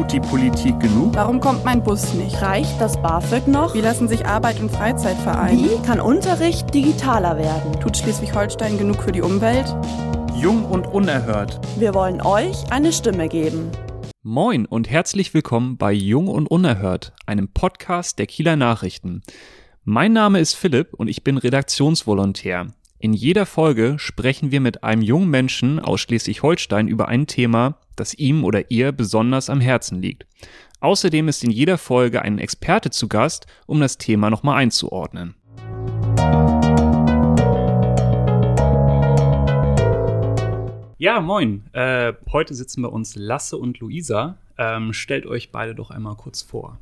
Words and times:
Tut 0.00 0.12
die 0.12 0.20
Politik 0.20 0.80
genug? 0.80 1.14
Warum 1.14 1.40
kommt 1.40 1.62
mein 1.62 1.84
Bus 1.84 2.14
nicht? 2.14 2.40
Reicht 2.40 2.80
das 2.80 2.96
BAföG 3.02 3.46
noch? 3.46 3.74
Wie 3.74 3.82
lassen 3.82 4.08
sich 4.08 4.24
Arbeit 4.24 4.58
und 4.58 4.70
Freizeit 4.70 5.18
vereinen? 5.18 5.62
Wie 5.62 5.86
kann 5.86 6.00
Unterricht 6.00 6.72
digitaler 6.72 7.36
werden? 7.36 7.78
Tut 7.80 7.98
Schleswig-Holstein 7.98 8.78
genug 8.78 9.02
für 9.02 9.12
die 9.12 9.20
Umwelt? 9.20 9.76
Jung 10.34 10.64
und 10.64 10.86
unerhört. 10.86 11.60
Wir 11.76 11.92
wollen 11.92 12.22
euch 12.22 12.72
eine 12.72 12.94
Stimme 12.94 13.28
geben. 13.28 13.70
Moin 14.22 14.64
und 14.64 14.88
herzlich 14.88 15.34
willkommen 15.34 15.76
bei 15.76 15.92
Jung 15.92 16.28
und 16.28 16.50
Unerhört, 16.50 17.12
einem 17.26 17.48
Podcast 17.48 18.18
der 18.18 18.26
Kieler 18.26 18.56
Nachrichten. 18.56 19.20
Mein 19.84 20.14
Name 20.14 20.40
ist 20.40 20.54
Philipp 20.54 20.94
und 20.94 21.08
ich 21.08 21.24
bin 21.24 21.36
Redaktionsvolontär. 21.36 22.68
In 23.02 23.14
jeder 23.14 23.46
Folge 23.46 23.94
sprechen 23.98 24.50
wir 24.50 24.60
mit 24.60 24.84
einem 24.84 25.00
jungen 25.00 25.30
Menschen 25.30 25.80
aus 25.80 26.02
Schleswig-Holstein 26.02 26.86
über 26.86 27.08
ein 27.08 27.26
Thema, 27.26 27.78
das 27.96 28.12
ihm 28.12 28.44
oder 28.44 28.70
ihr 28.70 28.92
besonders 28.92 29.48
am 29.48 29.62
Herzen 29.62 30.02
liegt. 30.02 30.26
Außerdem 30.80 31.26
ist 31.28 31.42
in 31.42 31.50
jeder 31.50 31.78
Folge 31.78 32.20
ein 32.20 32.38
Experte 32.38 32.90
zu 32.90 33.08
Gast, 33.08 33.46
um 33.64 33.80
das 33.80 33.96
Thema 33.96 34.28
nochmal 34.28 34.58
einzuordnen. 34.58 35.34
Ja, 40.98 41.22
moin. 41.22 41.64
Äh, 41.72 42.12
heute 42.30 42.52
sitzen 42.52 42.82
bei 42.82 42.88
uns 42.90 43.16
Lasse 43.16 43.56
und 43.56 43.80
Luisa. 43.80 44.36
Ähm, 44.58 44.92
stellt 44.92 45.24
euch 45.24 45.50
beide 45.52 45.74
doch 45.74 45.90
einmal 45.90 46.16
kurz 46.16 46.42
vor. 46.42 46.78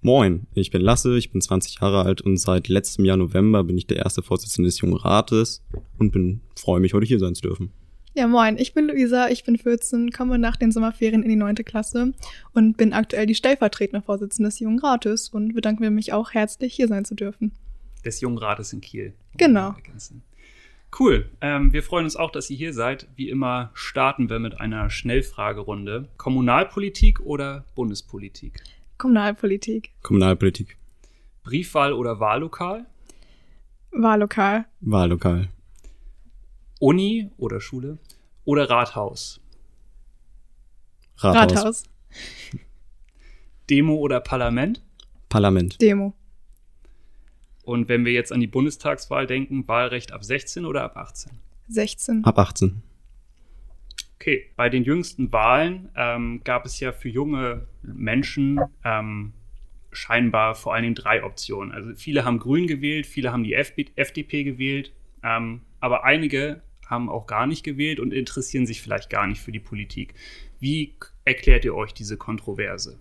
Moin, 0.00 0.46
ich 0.54 0.70
bin 0.70 0.80
Lasse, 0.80 1.18
ich 1.18 1.32
bin 1.32 1.40
20 1.40 1.80
Jahre 1.80 2.04
alt 2.04 2.20
und 2.20 2.36
seit 2.36 2.68
letztem 2.68 3.04
Jahr 3.04 3.16
November 3.16 3.64
bin 3.64 3.76
ich 3.76 3.88
der 3.88 3.96
erste 3.96 4.22
Vorsitzende 4.22 4.68
des 4.68 4.80
Jungen 4.80 4.96
Rates 4.96 5.64
und 5.98 6.12
bin 6.12 6.40
freue 6.54 6.78
mich, 6.78 6.94
heute 6.94 7.06
hier 7.06 7.18
sein 7.18 7.34
zu 7.34 7.42
dürfen. 7.42 7.72
Ja, 8.14 8.28
moin, 8.28 8.58
ich 8.58 8.74
bin 8.74 8.86
Luisa, 8.86 9.28
ich 9.28 9.42
bin 9.42 9.58
14, 9.58 10.12
komme 10.12 10.38
nach 10.38 10.56
den 10.56 10.70
Sommerferien 10.70 11.24
in 11.24 11.28
die 11.28 11.36
neunte 11.36 11.64
Klasse 11.64 12.12
und 12.52 12.76
bin 12.76 12.92
aktuell 12.92 13.26
die 13.26 13.34
stellvertretende 13.34 14.04
Vorsitzende 14.04 14.48
des 14.48 14.60
Jungen 14.60 14.78
Rates 14.78 15.30
und 15.30 15.54
bedanke 15.54 15.90
mich 15.90 16.12
auch 16.12 16.32
herzlich, 16.32 16.74
hier 16.74 16.86
sein 16.86 17.04
zu 17.04 17.16
dürfen. 17.16 17.52
Des 18.04 18.20
Jungen 18.20 18.38
Rates 18.38 18.72
in 18.72 18.80
Kiel. 18.80 19.14
Genau. 19.36 19.74
Cool. 20.98 21.28
Ähm, 21.40 21.72
wir 21.72 21.82
freuen 21.82 22.04
uns 22.04 22.16
auch, 22.16 22.30
dass 22.30 22.48
ihr 22.50 22.56
hier 22.56 22.72
seid. 22.72 23.08
Wie 23.16 23.28
immer 23.28 23.70
starten 23.74 24.30
wir 24.30 24.38
mit 24.38 24.60
einer 24.60 24.90
Schnellfragerunde. 24.90 26.08
Kommunalpolitik 26.16 27.20
oder 27.20 27.64
Bundespolitik? 27.74 28.62
Kommunalpolitik. 28.98 29.92
Kommunalpolitik. 30.02 30.76
Briefwahl 31.44 31.92
oder 31.92 32.18
Wahllokal? 32.18 32.86
Wahllokal. 33.92 34.66
Wahllokal. 34.80 35.48
Uni 36.80 37.30
oder 37.38 37.60
Schule? 37.60 37.98
Oder 38.44 38.68
Rathaus? 38.68 39.40
Rathaus. 41.16 41.56
Rathaus. 41.56 41.82
Demo 43.70 43.94
oder 43.96 44.20
Parlament? 44.20 44.82
Parlament. 45.28 45.80
Demo. 45.80 46.14
Und 47.62 47.88
wenn 47.88 48.04
wir 48.04 48.12
jetzt 48.12 48.32
an 48.32 48.40
die 48.40 48.46
Bundestagswahl 48.46 49.26
denken, 49.26 49.68
Wahlrecht 49.68 50.12
ab 50.12 50.24
16 50.24 50.64
oder 50.64 50.82
ab 50.82 50.96
18? 50.96 51.32
16. 51.68 52.24
Ab 52.24 52.38
18. 52.38 52.82
Okay, 54.20 54.46
bei 54.56 54.68
den 54.68 54.82
jüngsten 54.82 55.32
Wahlen 55.32 55.90
ähm, 55.96 56.40
gab 56.42 56.66
es 56.66 56.80
ja 56.80 56.90
für 56.90 57.08
junge 57.08 57.68
Menschen 57.82 58.60
ähm, 58.84 59.32
scheinbar 59.92 60.56
vor 60.56 60.74
allen 60.74 60.82
Dingen 60.82 60.94
drei 60.96 61.22
Optionen. 61.22 61.70
Also 61.70 61.94
viele 61.94 62.24
haben 62.24 62.40
Grün 62.40 62.66
gewählt, 62.66 63.06
viele 63.06 63.32
haben 63.32 63.44
die 63.44 63.54
FDP 63.54 64.42
gewählt, 64.42 64.92
ähm, 65.22 65.60
aber 65.78 66.04
einige 66.04 66.62
haben 66.88 67.08
auch 67.08 67.28
gar 67.28 67.46
nicht 67.46 67.62
gewählt 67.62 68.00
und 68.00 68.12
interessieren 68.12 68.66
sich 68.66 68.82
vielleicht 68.82 69.08
gar 69.08 69.26
nicht 69.28 69.40
für 69.40 69.52
die 69.52 69.60
Politik. 69.60 70.14
Wie 70.58 70.94
erklärt 71.24 71.64
ihr 71.64 71.76
euch 71.76 71.94
diese 71.94 72.16
Kontroverse? 72.16 72.98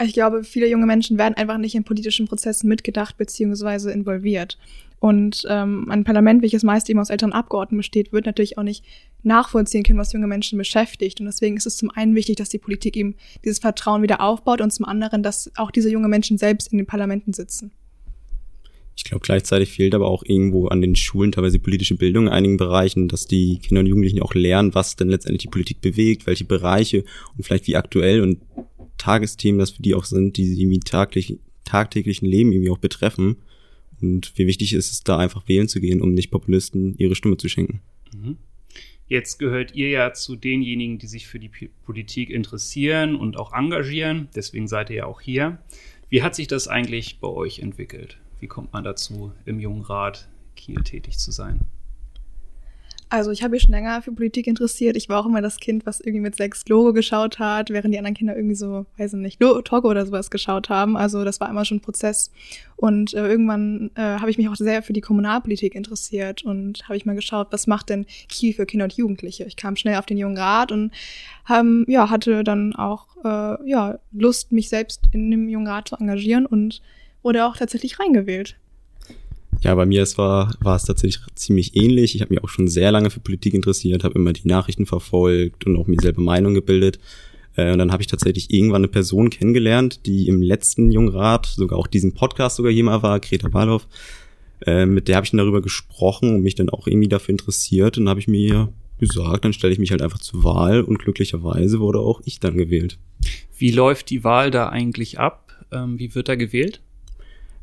Ich 0.00 0.12
glaube, 0.12 0.44
viele 0.44 0.68
junge 0.68 0.86
Menschen 0.86 1.18
werden 1.18 1.34
einfach 1.34 1.58
nicht 1.58 1.74
in 1.74 1.82
politischen 1.82 2.28
Prozessen 2.28 2.68
mitgedacht 2.68 3.16
bzw. 3.16 3.90
involviert. 3.90 4.56
Und 5.00 5.44
ähm, 5.48 5.90
ein 5.90 6.04
Parlament, 6.04 6.42
welches 6.42 6.62
meist 6.62 6.88
eben 6.90 7.00
aus 7.00 7.10
älteren 7.10 7.32
Abgeordneten 7.32 7.78
besteht, 7.78 8.12
wird 8.12 8.26
natürlich 8.26 8.58
auch 8.58 8.62
nicht 8.62 8.84
nachvollziehen 9.22 9.82
können, 9.82 9.98
was 9.98 10.12
junge 10.12 10.26
Menschen 10.26 10.58
beschäftigt. 10.58 11.20
Und 11.20 11.26
deswegen 11.26 11.56
ist 11.56 11.66
es 11.66 11.76
zum 11.76 11.90
einen 11.90 12.14
wichtig, 12.14 12.36
dass 12.36 12.48
die 12.48 12.58
Politik 12.58 12.96
eben 12.96 13.14
dieses 13.44 13.58
Vertrauen 13.58 14.02
wieder 14.02 14.20
aufbaut 14.20 14.60
und 14.60 14.72
zum 14.72 14.86
anderen, 14.86 15.22
dass 15.22 15.50
auch 15.56 15.70
diese 15.70 15.90
junge 15.90 16.08
Menschen 16.08 16.38
selbst 16.38 16.72
in 16.72 16.78
den 16.78 16.86
Parlamenten 16.86 17.32
sitzen. 17.32 17.72
Ich 18.96 19.04
glaube, 19.04 19.24
gleichzeitig 19.24 19.70
fehlt 19.70 19.94
aber 19.94 20.08
auch 20.08 20.24
irgendwo 20.26 20.66
an 20.66 20.80
den 20.80 20.96
Schulen 20.96 21.30
teilweise 21.30 21.60
politische 21.60 21.94
Bildung 21.94 22.26
in 22.26 22.32
einigen 22.32 22.56
Bereichen, 22.56 23.06
dass 23.06 23.26
die 23.26 23.58
Kinder 23.58 23.80
und 23.80 23.86
Jugendlichen 23.86 24.20
auch 24.20 24.34
lernen, 24.34 24.74
was 24.74 24.96
denn 24.96 25.08
letztendlich 25.08 25.42
die 25.42 25.48
Politik 25.48 25.80
bewegt, 25.80 26.26
welche 26.26 26.44
Bereiche 26.44 27.04
und 27.36 27.44
vielleicht 27.44 27.68
wie 27.68 27.76
aktuell 27.76 28.22
und 28.22 28.40
Tagesthemen 28.96 29.60
das 29.60 29.70
für 29.70 29.82
die 29.82 29.94
auch 29.94 30.04
sind, 30.04 30.36
die 30.36 30.46
sie 30.46 30.60
irgendwie 30.60 30.80
taglich, 30.80 31.38
tagtäglichen 31.64 32.26
Leben 32.26 32.50
irgendwie 32.50 32.70
auch 32.70 32.78
betreffen. 32.78 33.36
Und 34.00 34.32
wie 34.36 34.48
wichtig 34.48 34.72
ist 34.72 34.90
es, 34.90 35.04
da 35.04 35.16
einfach 35.16 35.46
wählen 35.48 35.68
zu 35.68 35.80
gehen, 35.80 36.00
um 36.00 36.12
nicht 36.12 36.32
Populisten 36.32 36.96
ihre 36.98 37.14
Stimme 37.14 37.36
zu 37.36 37.48
schenken. 37.48 37.80
Mhm. 38.12 38.36
Jetzt 39.08 39.38
gehört 39.38 39.74
ihr 39.74 39.88
ja 39.88 40.12
zu 40.12 40.36
denjenigen, 40.36 40.98
die 40.98 41.06
sich 41.06 41.26
für 41.26 41.38
die 41.38 41.50
Politik 41.86 42.28
interessieren 42.28 43.16
und 43.16 43.38
auch 43.38 43.54
engagieren. 43.54 44.28
Deswegen 44.34 44.68
seid 44.68 44.90
ihr 44.90 44.96
ja 44.96 45.06
auch 45.06 45.22
hier. 45.22 45.58
Wie 46.10 46.22
hat 46.22 46.34
sich 46.34 46.46
das 46.46 46.68
eigentlich 46.68 47.18
bei 47.18 47.28
euch 47.28 47.60
entwickelt? 47.60 48.18
Wie 48.40 48.46
kommt 48.46 48.72
man 48.72 48.84
dazu, 48.84 49.32
im 49.46 49.60
Jungen 49.60 49.82
Rat 49.82 50.28
Kiel 50.56 50.82
tätig 50.82 51.18
zu 51.18 51.32
sein? 51.32 51.60
Also 53.10 53.30
ich 53.30 53.42
habe 53.42 53.52
mich 53.52 53.62
schon 53.62 53.72
länger 53.72 54.02
für 54.02 54.12
Politik 54.12 54.46
interessiert. 54.46 54.96
Ich 54.96 55.08
war 55.08 55.20
auch 55.20 55.26
immer 55.26 55.40
das 55.40 55.58
Kind, 55.58 55.86
was 55.86 56.00
irgendwie 56.00 56.20
mit 56.20 56.36
sechs 56.36 56.66
Logo 56.68 56.92
geschaut 56.92 57.38
hat, 57.38 57.70
während 57.70 57.94
die 57.94 57.98
anderen 57.98 58.14
Kinder 58.14 58.36
irgendwie 58.36 58.54
so, 58.54 58.84
weiß 58.98 59.14
ich 59.14 59.18
nicht, 59.18 59.40
Togo 59.40 59.88
oder 59.88 60.04
sowas 60.04 60.30
geschaut 60.30 60.68
haben. 60.68 60.96
Also 60.96 61.24
das 61.24 61.40
war 61.40 61.48
immer 61.48 61.64
schon 61.64 61.78
ein 61.78 61.82
Prozess. 61.82 62.30
Und 62.76 63.14
äh, 63.14 63.26
irgendwann 63.26 63.90
äh, 63.94 64.02
habe 64.02 64.30
ich 64.30 64.36
mich 64.36 64.48
auch 64.48 64.56
sehr 64.56 64.82
für 64.82 64.92
die 64.92 65.00
Kommunalpolitik 65.00 65.74
interessiert 65.74 66.42
und 66.42 66.84
habe 66.84 66.96
ich 66.96 67.06
mal 67.06 67.14
geschaut, 67.14 67.48
was 67.50 67.66
macht 67.66 67.88
denn 67.88 68.04
Kiel 68.28 68.52
für 68.52 68.66
Kinder 68.66 68.84
und 68.84 68.92
Jugendliche. 68.92 69.44
Ich 69.44 69.56
kam 69.56 69.76
schnell 69.76 69.96
auf 69.96 70.06
den 70.06 70.18
Jungen 70.18 70.36
Rat 70.36 70.70
und 70.70 70.92
ähm, 71.50 71.86
ja, 71.88 72.10
hatte 72.10 72.44
dann 72.44 72.76
auch 72.76 73.06
äh, 73.24 73.68
ja, 73.68 73.98
Lust, 74.12 74.52
mich 74.52 74.68
selbst 74.68 75.08
in 75.12 75.30
dem 75.30 75.48
Jungen 75.48 75.66
Rat 75.66 75.88
zu 75.88 75.96
engagieren 75.96 76.44
und 76.44 76.82
wurde 77.22 77.46
auch 77.46 77.56
tatsächlich 77.56 77.98
reingewählt. 77.98 78.56
Ja, 79.62 79.74
bei 79.74 79.86
mir 79.86 80.02
es 80.02 80.16
war, 80.18 80.54
war 80.60 80.76
es 80.76 80.84
tatsächlich 80.84 81.20
ziemlich 81.34 81.74
ähnlich. 81.76 82.14
Ich 82.14 82.20
habe 82.20 82.32
mich 82.32 82.44
auch 82.44 82.48
schon 82.48 82.68
sehr 82.68 82.92
lange 82.92 83.10
für 83.10 83.20
Politik 83.20 83.54
interessiert, 83.54 84.04
habe 84.04 84.14
immer 84.14 84.32
die 84.32 84.46
Nachrichten 84.46 84.86
verfolgt 84.86 85.66
und 85.66 85.76
auch 85.76 85.86
mir 85.86 86.00
selber 86.00 86.22
Meinung 86.22 86.54
gebildet. 86.54 86.98
Äh, 87.56 87.72
und 87.72 87.78
dann 87.78 87.92
habe 87.92 88.02
ich 88.02 88.06
tatsächlich 88.06 88.52
irgendwann 88.52 88.82
eine 88.82 88.88
Person 88.88 89.30
kennengelernt, 89.30 90.06
die 90.06 90.28
im 90.28 90.40
letzten 90.40 90.92
Jungrat, 90.92 91.46
sogar 91.46 91.78
auch 91.78 91.88
diesen 91.88 92.14
Podcast 92.14 92.56
sogar 92.56 92.72
mal 92.72 93.02
war, 93.02 93.18
Greta 93.20 93.52
Wallhoff. 93.52 93.88
Äh, 94.64 94.86
mit 94.86 95.08
der 95.08 95.16
habe 95.16 95.24
ich 95.24 95.32
dann 95.32 95.38
darüber 95.38 95.60
gesprochen 95.60 96.36
und 96.36 96.42
mich 96.42 96.54
dann 96.54 96.70
auch 96.70 96.86
irgendwie 96.86 97.08
dafür 97.08 97.32
interessiert. 97.32 97.98
Und 97.98 98.04
dann 98.04 98.10
habe 98.10 98.20
ich 98.20 98.28
mir 98.28 98.72
gesagt, 98.98 99.44
dann 99.44 99.52
stelle 99.52 99.72
ich 99.72 99.78
mich 99.78 99.90
halt 99.90 100.02
einfach 100.02 100.18
zur 100.18 100.44
Wahl 100.44 100.82
und 100.82 100.98
glücklicherweise 100.98 101.80
wurde 101.80 102.00
auch 102.00 102.20
ich 102.24 102.40
dann 102.40 102.56
gewählt. 102.56 102.98
Wie 103.56 103.70
läuft 103.70 104.10
die 104.10 104.24
Wahl 104.24 104.50
da 104.50 104.68
eigentlich 104.68 105.18
ab? 105.18 105.66
Ähm, 105.72 105.98
wie 105.98 106.14
wird 106.14 106.28
da 106.28 106.36
gewählt? 106.36 106.80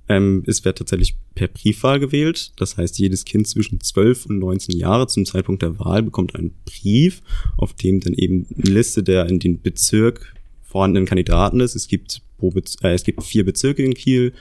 Ähm, 0.08 0.44
es 0.46 0.64
wird 0.64 0.78
tatsächlich 0.78 1.16
per 1.34 1.48
Briefwahl 1.48 2.00
gewählt. 2.00 2.52
Das 2.58 2.78
heißt, 2.78 3.00
jedes 3.00 3.26
Kind 3.26 3.48
zwischen 3.48 3.82
12 3.82 4.28
und 4.28 4.40
19 4.40 4.78
Jahre 4.78 5.08
zum 5.08 5.26
Zeitpunkt 5.26 5.64
der 5.64 5.80
Wahl 5.80 6.04
bekommt 6.04 6.36
einen 6.36 6.54
Brief, 6.66 7.22
auf 7.58 7.74
dem 7.74 8.00
dann 8.00 8.14
eben 8.14 8.46
eine 8.56 8.72
Liste 8.72 9.04
der 9.04 9.28
in 9.28 9.40
den 9.40 9.62
Bezirk 9.62 10.36
vorhandenen 10.64 11.08
Kandidaten 11.08 11.60
ist. 11.60 11.76
Es 11.76 11.88
gibt, 11.88 12.22
pro 12.38 12.54
äh, 12.82 12.94
es 12.94 13.04
gibt 13.04 13.24
vier 13.24 13.46
Bezirke 13.46 13.84
in 13.84 13.94
Kiel, 13.94 14.34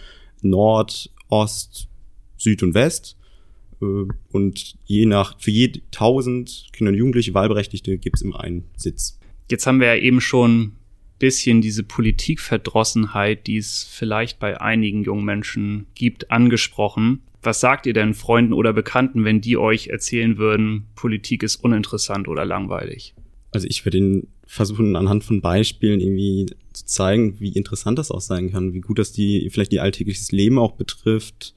Nord, 0.43 1.11
Ost, 1.29 1.89
Süd 2.37 2.63
und 2.63 2.75
West. 2.75 3.17
Äh, 3.81 4.07
und 4.33 4.75
je 4.85 5.07
nach, 5.07 5.41
für 5.41 5.51
je 5.51 5.73
1000 5.93 6.67
Kinder 6.73 6.93
und 6.93 6.99
Jugendliche 6.99 7.33
Wahlberechtigte 7.35 7.97
gibt 7.99 8.17
es 8.17 8.23
immer 8.23 8.41
einen 8.41 8.65
Sitz. 8.77 9.19
Jetzt 9.51 9.67
haben 9.67 9.81
wir 9.81 9.89
ja 9.89 10.03
eben 10.03 10.21
schon 10.21 10.73
bisschen 11.19 11.61
diese 11.61 11.83
Politikverdrossenheit, 11.83 13.47
die 13.47 13.57
es 13.57 13.85
vielleicht 13.91 14.39
bei 14.39 14.61
einigen 14.61 15.05
jungen 15.05 15.25
Menschen 15.25 15.87
gibt, 15.95 16.31
angesprochen. 16.31 17.23
Was 17.43 17.61
sagt 17.61 17.87
ihr 17.87 17.93
denn 17.93 18.15
Freunden 18.15 18.53
oder 18.53 18.73
Bekannten, 18.73 19.25
wenn 19.25 19.41
die 19.41 19.57
euch 19.57 19.89
erzählen 19.89 20.39
würden, 20.39 20.87
Politik 20.95 21.43
ist 21.43 21.57
uninteressant 21.57 22.27
oder 22.27 22.45
langweilig? 22.45 23.15
Also 23.53 23.67
ich 23.69 23.85
würde 23.85 23.99
ihnen 23.99 24.29
versuchen, 24.47 24.97
anhand 24.97 25.25
von 25.25 25.41
Beispielen 25.41 26.01
irgendwie 26.01 26.47
zu 26.73 26.87
zeigen, 26.87 27.39
wie 27.41 27.51
interessant 27.51 27.99
das 27.99 28.11
auch 28.11 28.21
sein 28.21 28.51
kann, 28.51 28.73
wie 28.73 28.81
gut 28.81 28.99
das 28.99 29.13
die 29.13 29.49
vielleicht 29.51 29.73
ihr 29.73 29.83
alltägliches 29.83 30.33
Leben 30.33 30.59
auch 30.59 30.73
betrifft, 30.73 31.55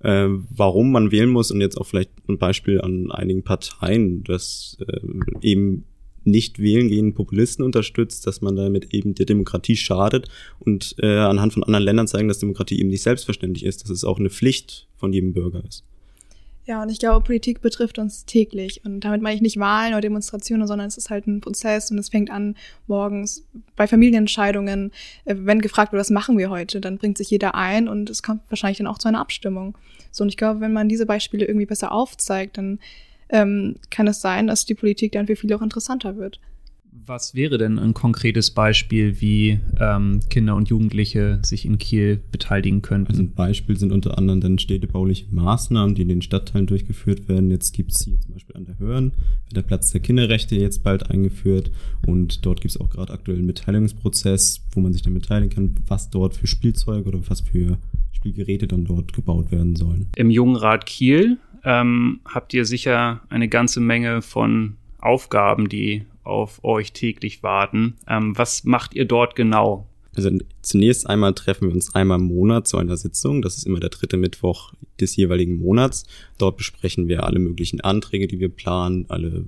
äh, 0.00 0.28
warum 0.28 0.92
man 0.92 1.12
wählen 1.12 1.30
muss 1.30 1.50
und 1.50 1.60
jetzt 1.60 1.76
auch 1.76 1.86
vielleicht 1.86 2.10
ein 2.28 2.38
Beispiel 2.38 2.80
an 2.80 3.10
einigen 3.10 3.42
Parteien, 3.42 4.24
dass 4.24 4.76
äh, 4.86 5.00
eben 5.42 5.84
nicht 6.24 6.58
wählen 6.58 6.88
gehen 6.88 7.14
Populisten 7.14 7.64
unterstützt, 7.64 8.26
dass 8.26 8.40
man 8.40 8.56
damit 8.56 8.92
eben 8.94 9.14
der 9.14 9.26
Demokratie 9.26 9.76
schadet 9.76 10.28
und 10.58 10.94
äh, 10.98 11.18
anhand 11.18 11.52
von 11.52 11.64
anderen 11.64 11.84
Ländern 11.84 12.06
zeigen, 12.06 12.28
dass 12.28 12.38
Demokratie 12.38 12.78
eben 12.78 12.88
nicht 12.88 13.02
selbstverständlich 13.02 13.64
ist, 13.64 13.82
dass 13.82 13.90
es 13.90 14.04
auch 14.04 14.18
eine 14.18 14.30
Pflicht 14.30 14.86
von 14.96 15.12
jedem 15.12 15.32
Bürger 15.32 15.62
ist. 15.66 15.84
Ja, 16.64 16.80
und 16.80 16.90
ich 16.90 17.00
glaube, 17.00 17.24
Politik 17.24 17.60
betrifft 17.60 17.98
uns 17.98 18.24
täglich. 18.24 18.84
Und 18.84 19.00
damit 19.00 19.20
meine 19.20 19.34
ich 19.34 19.42
nicht 19.42 19.58
Wahlen 19.58 19.94
oder 19.94 20.00
Demonstrationen, 20.00 20.68
sondern 20.68 20.86
es 20.86 20.96
ist 20.96 21.10
halt 21.10 21.26
ein 21.26 21.40
Prozess 21.40 21.90
und 21.90 21.98
es 21.98 22.08
fängt 22.08 22.30
an 22.30 22.56
morgens 22.86 23.44
bei 23.74 23.88
Familienentscheidungen. 23.88 24.92
Äh, 25.24 25.34
wenn 25.38 25.60
gefragt 25.60 25.92
wird, 25.92 25.98
was 25.98 26.10
machen 26.10 26.38
wir 26.38 26.50
heute, 26.50 26.80
dann 26.80 26.98
bringt 26.98 27.18
sich 27.18 27.30
jeder 27.30 27.56
ein 27.56 27.88
und 27.88 28.10
es 28.10 28.22
kommt 28.22 28.42
wahrscheinlich 28.48 28.78
dann 28.78 28.86
auch 28.86 28.98
zu 28.98 29.08
einer 29.08 29.20
Abstimmung. 29.20 29.76
So, 30.12 30.22
und 30.22 30.28
ich 30.28 30.36
glaube, 30.36 30.60
wenn 30.60 30.72
man 30.72 30.88
diese 30.88 31.06
Beispiele 31.06 31.46
irgendwie 31.46 31.66
besser 31.66 31.90
aufzeigt, 31.90 32.58
dann 32.58 32.78
ähm, 33.32 33.76
kann 33.90 34.06
es 34.06 34.20
sein, 34.20 34.46
dass 34.46 34.66
die 34.66 34.74
Politik 34.74 35.12
dann 35.12 35.26
für 35.26 35.36
viele 35.36 35.56
auch 35.56 35.62
interessanter 35.62 36.16
wird. 36.16 36.38
Was 36.94 37.34
wäre 37.34 37.56
denn 37.56 37.78
ein 37.78 37.94
konkretes 37.94 38.50
Beispiel, 38.50 39.20
wie 39.20 39.58
ähm, 39.80 40.20
Kinder 40.28 40.54
und 40.54 40.68
Jugendliche 40.68 41.40
sich 41.42 41.64
in 41.64 41.78
Kiel 41.78 42.20
beteiligen 42.30 42.82
könnten? 42.82 43.08
Also 43.08 43.22
ein 43.22 43.32
Beispiel 43.32 43.78
sind 43.78 43.92
unter 43.92 44.18
anderem 44.18 44.42
dann 44.42 44.58
städtebauliche 44.58 45.24
Maßnahmen, 45.30 45.94
die 45.94 46.02
in 46.02 46.08
den 46.08 46.22
Stadtteilen 46.22 46.66
durchgeführt 46.66 47.28
werden. 47.28 47.50
Jetzt 47.50 47.72
gibt 47.72 47.92
es 47.92 48.04
hier 48.04 48.20
zum 48.20 48.34
Beispiel 48.34 48.56
an 48.56 48.66
der 48.66 48.78
Hörn, 48.78 49.12
wird 49.46 49.56
der 49.56 49.62
Platz 49.62 49.90
der 49.90 50.02
Kinderrechte 50.02 50.54
jetzt 50.54 50.84
bald 50.84 51.10
eingeführt 51.10 51.70
und 52.06 52.44
dort 52.44 52.60
gibt 52.60 52.74
es 52.74 52.80
auch 52.80 52.90
gerade 52.90 53.14
aktuell 53.14 53.38
einen 53.38 53.46
Mitteilungsprozess, 53.46 54.60
wo 54.72 54.80
man 54.80 54.92
sich 54.92 55.00
dann 55.00 55.14
beteiligen 55.14 55.54
kann, 55.54 55.74
was 55.86 56.10
dort 56.10 56.36
für 56.36 56.46
Spielzeuge 56.46 57.08
oder 57.08 57.20
was 57.26 57.40
für 57.40 57.78
Spielgeräte 58.12 58.66
dann 58.66 58.84
dort 58.84 59.14
gebaut 59.14 59.50
werden 59.50 59.76
sollen. 59.76 60.08
Im 60.14 60.30
Jungenrat 60.30 60.84
Kiel 60.84 61.38
ähm, 61.64 62.20
habt 62.24 62.54
ihr 62.54 62.64
sicher 62.64 63.22
eine 63.28 63.48
ganze 63.48 63.80
Menge 63.80 64.22
von 64.22 64.76
Aufgaben, 64.98 65.68
die 65.68 66.06
auf 66.24 66.62
euch 66.64 66.92
täglich 66.92 67.42
warten. 67.42 67.94
Ähm, 68.08 68.36
was 68.36 68.64
macht 68.64 68.94
ihr 68.94 69.04
dort 69.04 69.34
genau? 69.34 69.86
Also 70.14 70.30
zunächst 70.60 71.08
einmal 71.08 71.32
treffen 71.32 71.68
wir 71.68 71.74
uns 71.74 71.94
einmal 71.94 72.18
im 72.18 72.26
Monat 72.26 72.68
zu 72.68 72.76
einer 72.76 72.96
Sitzung. 72.96 73.42
Das 73.42 73.56
ist 73.56 73.66
immer 73.66 73.80
der 73.80 73.90
dritte 73.90 74.16
Mittwoch 74.16 74.74
des 75.00 75.16
jeweiligen 75.16 75.58
Monats. 75.58 76.04
Dort 76.38 76.58
besprechen 76.58 77.08
wir 77.08 77.24
alle 77.24 77.38
möglichen 77.38 77.80
Anträge, 77.80 78.26
die 78.26 78.38
wir 78.38 78.50
planen, 78.50 79.06
alle 79.08 79.46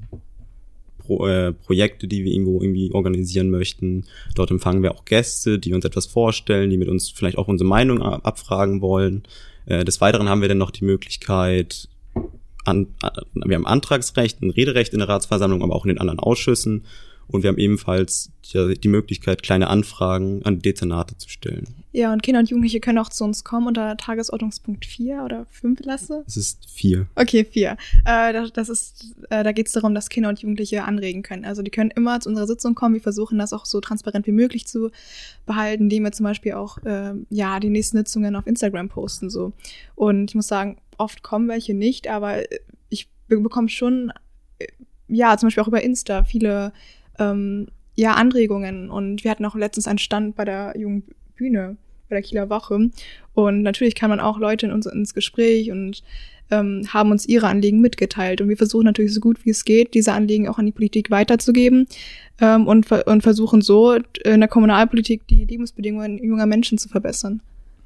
Pro, 0.99 1.27
äh, 1.27 1.53
Projekte, 1.53 2.09
die 2.09 2.25
wir 2.25 2.33
irgendwo 2.33 2.63
irgendwie 2.63 2.93
organisieren 2.93 3.51
möchten. 3.51 4.07
Dort 4.35 4.51
empfangen 4.51 4.83
wir 4.83 4.93
auch 4.93 5.05
Gäste, 5.05 5.59
die 5.59 5.75
uns 5.75 5.85
etwas 5.85 6.07
vorstellen, 6.07 6.71
die 6.71 6.79
mit 6.79 6.89
uns 6.89 7.11
vielleicht 7.11 7.37
auch 7.37 7.49
unsere 7.49 7.69
Meinung 7.69 8.01
abfragen 8.01 8.81
wollen. 8.81 9.25
Äh, 9.67 9.85
des 9.85 10.01
Weiteren 10.01 10.31
haben 10.31 10.41
wir 10.41 10.49
dann 10.49 10.59
noch 10.59 10.71
die 10.71 10.85
Möglichkeit, 10.85 11.89
an, 12.65 12.89
wir 13.35 13.57
haben 13.57 13.67
Antragsrecht, 13.67 14.43
ein 14.43 14.51
Rederecht 14.51 14.93
in 14.93 14.99
der 15.01 15.09
Ratsversammlung, 15.09 15.63
aber 15.63 15.75
auch 15.75 15.85
in 15.85 15.91
den 15.91 15.99
anderen 15.99 16.19
Ausschüssen. 16.19 16.85
Und 17.29 17.43
wir 17.43 17.49
haben 17.49 17.59
ebenfalls 17.59 18.31
die, 18.53 18.75
die 18.79 18.89
Möglichkeit, 18.89 19.43
kleine 19.43 19.69
Anfragen 19.69 20.43
an 20.45 20.61
Dezernate 20.61 21.17
zu 21.17 21.29
stellen. 21.29 21.85
Ja, 21.93 22.13
und 22.13 22.25
Kinder 22.25 22.41
und 22.41 22.51
Jugendliche 22.51 22.81
können 22.81 22.99
auch 22.99 23.09
zu 23.09 23.23
uns 23.23 23.45
kommen 23.45 23.69
unter 23.69 23.97
Tagesordnungspunkt 23.97 24.85
4 24.85 25.23
oder 25.25 25.47
5 25.47 25.81
Lasse? 25.85 26.25
Es 26.27 26.37
ist 26.37 26.69
4. 26.71 27.07
Okay, 27.15 27.45
4. 27.45 27.77
Äh, 28.05 28.51
das 28.53 28.69
ist, 28.69 29.15
äh, 29.31 29.45
da 29.45 29.53
geht 29.53 29.69
es 29.69 29.73
darum, 29.73 29.95
dass 29.95 30.09
Kinder 30.09 30.29
und 30.29 30.41
Jugendliche 30.41 30.83
anregen 30.83 31.23
können. 31.23 31.45
Also 31.45 31.63
die 31.63 31.71
können 31.71 31.93
immer 31.93 32.19
zu 32.19 32.29
unserer 32.29 32.49
Sitzung 32.49 32.75
kommen. 32.75 32.95
Wir 32.95 33.01
versuchen 33.01 33.39
das 33.39 33.53
auch 33.53 33.65
so 33.65 33.81
transparent 33.81 34.27
wie 34.27 34.33
möglich 34.33 34.67
zu 34.67 34.91
behalten, 35.47 35.85
indem 35.85 36.03
wir 36.03 36.11
zum 36.11 36.25
Beispiel 36.25 36.55
auch 36.55 36.79
äh, 36.79 37.15
ja 37.31 37.61
die 37.61 37.71
nächsten 37.71 37.97
Sitzungen 37.97 38.35
auf 38.35 38.47
Instagram 38.47 38.89
posten. 38.89 39.31
so. 39.31 39.53
Und 39.95 40.33
ich 40.33 40.35
muss 40.35 40.49
sagen, 40.49 40.79
oft 40.99 41.23
kommen 41.23 41.49
welche 41.49 41.75
nicht, 41.75 42.09
aber 42.09 42.43
ich 42.89 43.09
bekomme 43.29 43.69
schon, 43.69 44.13
ja, 45.09 45.37
zum 45.37 45.47
Beispiel 45.47 45.63
auch 45.63 45.69
über 45.69 45.83
Insta 45.83 46.25
viele 46.25 46.73
ähm, 47.19 47.69
ja, 47.95 48.15
Anregungen. 48.15 48.91
Und 48.91 49.25
wir 49.25 49.31
hatten 49.31 49.45
auch 49.45 49.55
letztens 49.55 49.87
einen 49.87 49.99
Stand 49.99 50.37
bei 50.37 50.45
der 50.45 50.75
Jungen 50.77 51.05
Bühne, 51.37 51.77
bei 52.09 52.17
der 52.17 52.23
Kieler 52.23 52.51
Woche. 52.51 52.91
Und 53.35 53.63
natürlich 53.63 53.95
kann 53.95 54.11
man 54.11 54.21
auch 54.21 54.39
Leute 54.39 54.67
in 54.67 54.73
uns 54.73 54.87
ins 54.87 55.15
Gespräch 55.15 55.71
und 55.71 56.03
ähm, 56.51 56.87
haben 56.93 57.11
uns 57.11 57.27
ihre 57.27 57.49
Anliegen 57.49 57.81
mitgeteilt. 57.81 58.41
Und 58.41 58.49
wir 58.49 58.57
versuchen 58.57 58.85
natürlich 58.85 59.15
so 59.15 59.21
gut 59.21 59.45
wie 59.45 59.51
es 59.51 59.65
geht, 59.65 59.95
diese 59.95 60.13
Anliegen 60.13 60.49
auch 60.49 60.59
an 60.59 60.67
die 60.67 60.73
Politik 60.73 61.11
weiterzugeben 61.11 61.87
ähm, 62.41 62.67
und, 62.67 62.91
und 62.91 63.23
versuchen 63.23 63.63
so 63.63 63.95
in 64.25 64.41
der 64.41 64.49
Kommunalpolitik 64.49 65.27
die 65.27 65.45
Lebensbedingungen 65.45 66.23
junger 66.23 66.47
Menschen 66.47 66.79
zu 66.79 66.89
verbessern. 66.89 67.41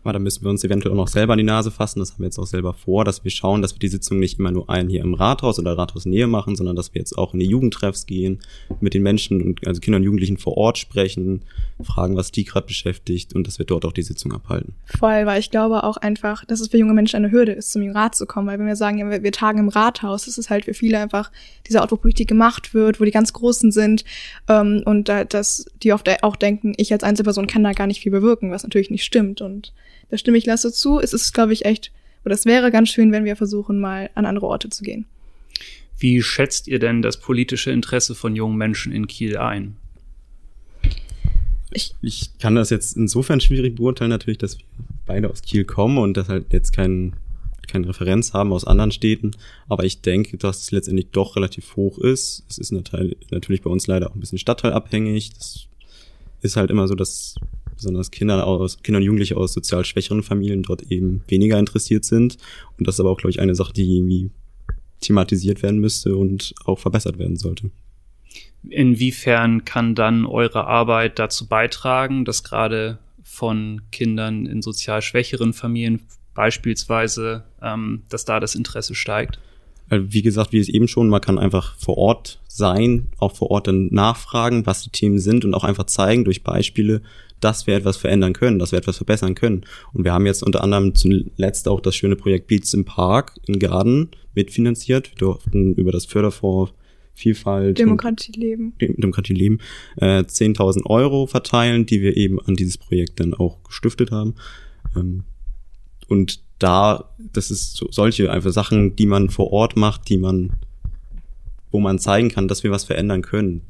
Aber 0.08 0.14
da 0.14 0.20
müssen 0.20 0.43
wir 0.43 0.49
uns 0.49 0.64
eventuell 0.64 0.94
auch 0.94 0.96
noch 0.96 1.08
selber 1.08 1.34
an 1.34 1.38
die 1.38 1.44
Nase 1.44 1.70
fassen. 1.70 1.99
Das 1.99 2.12
haben 2.12 2.20
wir 2.20 2.28
jetzt 2.28 2.38
auch 2.38 2.46
selber 2.46 2.72
vor, 2.72 3.05
dass 3.05 3.25
wir 3.25 3.31
schauen, 3.31 3.60
dass 3.60 3.75
wir 3.75 3.78
die 3.78 3.88
Sitzung 3.88 4.19
nicht 4.19 4.38
immer 4.38 4.50
nur 4.50 4.70
einen 4.70 4.88
hier 4.88 5.02
im 5.02 5.12
Rathaus 5.12 5.58
oder 5.58 5.76
Rathausnähe 5.76 6.26
machen, 6.26 6.56
sondern 6.56 6.76
dass 6.76 6.94
wir 6.94 6.99
jetzt 6.99 7.19
auch 7.19 7.34
in 7.34 7.40
die 7.40 7.46
Jugendtreffs 7.46 8.06
gehen, 8.06 8.38
mit 8.81 8.94
den 8.94 9.02
Menschen, 9.02 9.56
also 9.66 9.82
Kindern 9.82 10.00
und 10.00 10.06
Jugendlichen 10.06 10.38
vor 10.38 10.56
Ort 10.56 10.78
sprechen, 10.78 11.43
fragen, 11.82 12.16
was 12.16 12.32
die 12.32 12.44
gerade 12.44 12.66
beschäftigt 12.66 13.34
und 13.34 13.46
dass 13.46 13.58
wir 13.58 13.66
dort 13.66 13.84
auch 13.84 13.93
die 13.93 14.02
Sitzung 14.02 14.32
abhalten. 14.32 14.72
Voll, 14.87 15.26
weil 15.26 15.40
ich 15.40 15.50
glaube 15.50 15.84
auch 15.84 15.99
einfach, 15.99 16.43
dass 16.46 16.60
es 16.60 16.69
für 16.69 16.78
junge 16.78 16.94
Menschen 16.94 17.16
eine 17.16 17.31
Hürde 17.31 17.52
ist, 17.52 17.70
zum 17.70 17.87
Rat 17.90 18.14
zu 18.14 18.25
kommen. 18.25 18.46
Weil 18.46 18.58
wenn 18.58 18.66
wir 18.66 18.76
sagen, 18.76 18.96
ja, 18.96 19.10
wir, 19.10 19.22
wir 19.22 19.32
tagen 19.32 19.58
im 19.58 19.69
Rathaus, 19.69 20.25
das 20.25 20.38
ist 20.38 20.49
halt 20.49 20.64
für 20.64 20.72
viele 20.72 20.99
einfach 20.99 21.31
dieser 21.69 21.82
Ort, 21.82 21.93
wo 21.93 21.96
Politik 21.96 22.28
gemacht 22.28 22.72
wird, 22.72 22.99
wo 22.99 23.05
die 23.05 23.10
ganz 23.10 23.34
Großen 23.34 23.72
sind 23.72 24.06
ähm, 24.49 24.82
und 24.87 25.10
da, 25.10 25.25
dass 25.25 25.66
die 25.82 25.93
oft 25.93 26.08
auch 26.22 26.37
denken, 26.37 26.72
ich 26.78 26.94
als 26.94 27.05
Einzelperson 27.05 27.46
kann 27.46 27.62
da 27.62 27.72
gar 27.72 27.87
nicht 27.87 28.00
viel 28.00 28.12
bewirken, 28.12 28.50
was 28.50 28.62
natürlich 28.62 28.88
nicht 28.88 29.05
stimmt 29.05 29.43
und 29.43 29.75
da 30.10 30.19
stimme 30.19 30.38
ich 30.38 30.46
Lasse 30.46 30.72
zu. 30.72 31.00
Es 31.00 31.12
ist, 31.12 31.32
glaube 31.32 31.52
ich, 31.52 31.64
echt, 31.64 31.93
oder 32.25 32.34
es 32.34 32.46
wäre 32.46 32.70
ganz 32.70 32.88
schön, 32.88 33.12
wenn 33.12 33.25
wir 33.25 33.37
versuchen, 33.37 33.81
mal 33.81 34.10
an 34.14 34.26
andere 34.26 34.46
Orte 34.46 34.70
zu 34.70 34.82
gehen. 34.82 35.06
Wie 35.99 36.22
schätzt 36.22 36.69
ihr 36.69 36.78
denn 36.78 37.02
das 37.02 37.19
politische 37.19 37.72
Interesse 37.72 38.14
von 38.14 38.37
jungen 38.37 38.56
Menschen 38.56 38.93
in 38.93 39.06
Kiel 39.08 39.37
ein? 39.37 39.76
Ich, 41.70 41.94
ich 42.00 42.38
kann 42.38 42.55
das 42.55 42.70
jetzt 42.70 42.96
insofern 42.96 43.40
schwierig 43.40 43.76
beurteilen, 43.76 44.10
natürlich, 44.10 44.38
dass 44.38 44.58
wir 44.58 44.64
beide 45.06 45.28
aus 45.28 45.43
Kiel 45.43 45.64
kommen 45.64 45.99
und 45.99 46.16
das 46.16 46.28
halt 46.28 46.52
jetzt 46.52 46.72
kein, 46.72 47.14
keine 47.66 47.88
Referenz 47.88 48.32
haben 48.32 48.52
aus 48.52 48.64
anderen 48.64 48.93
Städten. 48.93 49.32
Aber 49.69 49.84
ich 49.84 50.00
denke, 50.00 50.38
dass 50.38 50.62
es 50.62 50.70
letztendlich 50.70 51.08
doch 51.10 51.37
relativ 51.37 51.76
hoch 51.76 51.99
ist. 51.99 52.44
Es 52.49 52.58
ist 52.58 52.72
natürlich 52.72 53.62
bei 53.62 53.70
uns 53.70 53.87
leider 53.87 54.08
auch 54.08 54.14
ein 54.14 54.20
bisschen 54.20 54.38
stadtteilabhängig. 54.38 55.34
Das 55.34 55.66
ist 56.40 56.56
halt 56.56 56.70
immer 56.70 56.87
so, 56.87 56.94
dass 56.94 57.34
besonders 57.78 58.10
Kinder 58.10 58.46
aus, 58.46 58.82
Kinder 58.82 58.98
und 58.98 59.04
Jugendliche 59.04 59.36
aus 59.36 59.52
sozial 59.52 59.84
schwächeren 59.84 60.22
Familien 60.22 60.62
dort 60.62 60.82
eben 60.82 61.22
weniger 61.28 61.58
interessiert 61.58 62.04
sind. 62.04 62.36
Und 62.78 62.86
das 62.86 62.96
ist 62.96 63.00
aber 63.00 63.10
auch, 63.10 63.19
glaube 63.19 63.30
ich, 63.30 63.40
eine 63.40 63.54
Sache, 63.54 63.72
die 63.72 63.96
irgendwie 63.96 64.30
thematisiert 65.00 65.62
werden 65.62 65.80
müsste 65.80 66.16
und 66.16 66.54
auch 66.64 66.78
verbessert 66.78 67.19
werden 67.19 67.36
sollte. 67.36 67.70
Inwiefern 68.69 69.64
kann 69.64 69.94
dann 69.94 70.26
eure 70.26 70.66
Arbeit 70.66 71.19
dazu 71.19 71.46
beitragen, 71.46 72.25
dass 72.25 72.44
gerade 72.44 72.98
von 73.22 73.82
Kindern 73.92 74.46
in 74.46 74.62
sozial 74.62 75.00
schwächeren 75.00 75.52
Familien 75.52 76.00
beispielsweise, 76.34 77.44
ähm, 77.62 78.02
dass 78.08 78.24
da 78.24 78.40
das 78.40 78.54
Interesse 78.54 78.94
steigt? 78.94 79.38
Wie 79.90 80.22
gesagt, 80.22 80.52
wie 80.52 80.58
es 80.58 80.69
eben 80.69 80.86
schon, 80.86 81.08
man 81.08 81.20
kann 81.20 81.38
einfach 81.38 81.76
vor 81.78 81.96
Ort 81.96 82.40
sein, 82.46 83.08
auch 83.19 83.34
vor 83.34 83.50
Ort 83.50 83.69
dann 83.69 83.88
nachfragen, 83.90 84.66
was 84.66 84.82
die 84.82 84.90
Themen 84.90 85.19
sind 85.19 85.44
und 85.44 85.54
auch 85.54 85.64
einfach 85.64 85.86
zeigen 85.86 86.24
durch 86.24 86.44
Beispiele, 86.44 87.02
dass 87.40 87.67
wir 87.67 87.76
etwas 87.76 87.96
verändern 87.96 88.32
können, 88.32 88.58
dass 88.58 88.72
wir 88.72 88.79
etwas 88.79 88.96
verbessern 88.96 89.34
können. 89.34 89.65
Und 89.93 90.05
wir 90.05 90.12
haben 90.12 90.27
jetzt 90.27 90.43
unter 90.43 90.62
anderem 90.62 90.94
zuletzt 90.94 91.69
auch 91.69 91.81
das 91.81 91.96
schöne 91.96 92.17
Projekt 92.17 92.46
Beats 92.46 92.74
im 92.74 92.84
Park 92.84 93.34
in 93.46 93.58
Garden 93.58 94.10
mitfinanziert. 94.34 95.10
Wir 95.12 95.19
durften 95.19 95.74
über 95.74 95.93
das 95.93 96.06
Förderfonds 96.06 96.72
Vielfalt 97.15 97.77
Demokratie 97.79 98.31
leben. 98.31 98.74
Demokratie 98.79 99.34
leben, 99.34 99.58
äh, 99.96 100.22
10.000 100.22 100.86
Euro 100.86 101.27
verteilen, 101.27 101.84
die 101.84 102.01
wir 102.01 102.17
eben 102.17 102.41
an 102.41 102.55
dieses 102.55 102.79
Projekt 102.79 103.19
dann 103.19 103.34
auch 103.34 103.60
gestiftet 103.65 104.12
haben. 104.12 104.36
Ähm, 104.94 105.24
und 106.06 106.41
da, 106.60 107.10
das 107.32 107.51
ist 107.51 107.77
so, 107.77 107.89
solche 107.91 108.31
einfach 108.31 108.53
Sachen, 108.53 108.94
die 108.94 109.06
man 109.06 109.31
vor 109.31 109.53
Ort 109.53 109.77
macht, 109.77 110.08
die 110.08 110.17
man, 110.17 110.53
wo 111.72 111.81
man 111.81 111.98
zeigen 111.98 112.29
kann, 112.29 112.46
dass 112.46 112.62
wir 112.62 112.70
was 112.70 112.84
verändern 112.84 113.22
können 113.22 113.62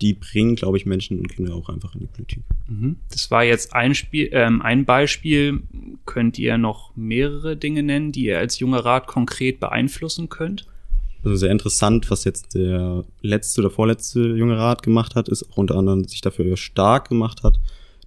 die 0.00 0.14
bringen, 0.14 0.54
glaube 0.54 0.76
ich, 0.76 0.86
Menschen 0.86 1.18
und 1.18 1.28
Kinder 1.28 1.54
auch 1.54 1.68
einfach 1.68 1.94
in 1.94 2.00
die 2.00 2.06
Politik. 2.06 2.44
Mhm. 2.68 2.96
Das 3.10 3.30
war 3.30 3.44
jetzt 3.44 3.74
ein, 3.74 3.94
Spiel, 3.94 4.28
ähm, 4.32 4.62
ein 4.62 4.84
Beispiel. 4.84 5.62
Könnt 6.06 6.38
ihr 6.38 6.56
noch 6.56 6.92
mehrere 6.96 7.56
Dinge 7.56 7.82
nennen, 7.82 8.12
die 8.12 8.26
ihr 8.26 8.38
als 8.38 8.58
junger 8.58 8.84
Rat 8.84 9.06
konkret 9.06 9.58
beeinflussen 9.58 10.28
könnt? 10.28 10.66
Also 11.24 11.36
sehr 11.36 11.50
interessant, 11.50 12.10
was 12.10 12.24
jetzt 12.24 12.54
der 12.54 13.04
letzte 13.22 13.60
oder 13.60 13.70
vorletzte 13.70 14.20
junge 14.20 14.56
Rat 14.56 14.84
gemacht 14.84 15.16
hat, 15.16 15.28
ist 15.28 15.50
auch 15.50 15.56
unter 15.56 15.74
anderem 15.74 16.04
sich 16.04 16.20
dafür 16.20 16.56
stark 16.56 17.08
gemacht 17.08 17.42
hat, 17.42 17.58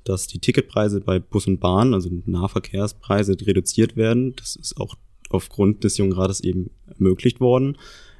dass 0.05 0.27
die 0.27 0.39
Ticketpreise 0.39 1.01
bei 1.01 1.19
Bus 1.19 1.45
und 1.45 1.59
Bahn, 1.59 1.93
also 1.93 2.09
Nahverkehrspreise, 2.25 3.35
reduziert 3.45 3.97
werden. 3.97 4.33
Das 4.37 4.55
ist 4.55 4.77
auch 4.77 4.95
aufgrund 5.29 5.83
des 5.83 5.97
jungen 5.97 6.13
Rates 6.13 6.39
eben 6.39 6.69
ermöglicht 6.87 7.41
worden. 7.41 7.77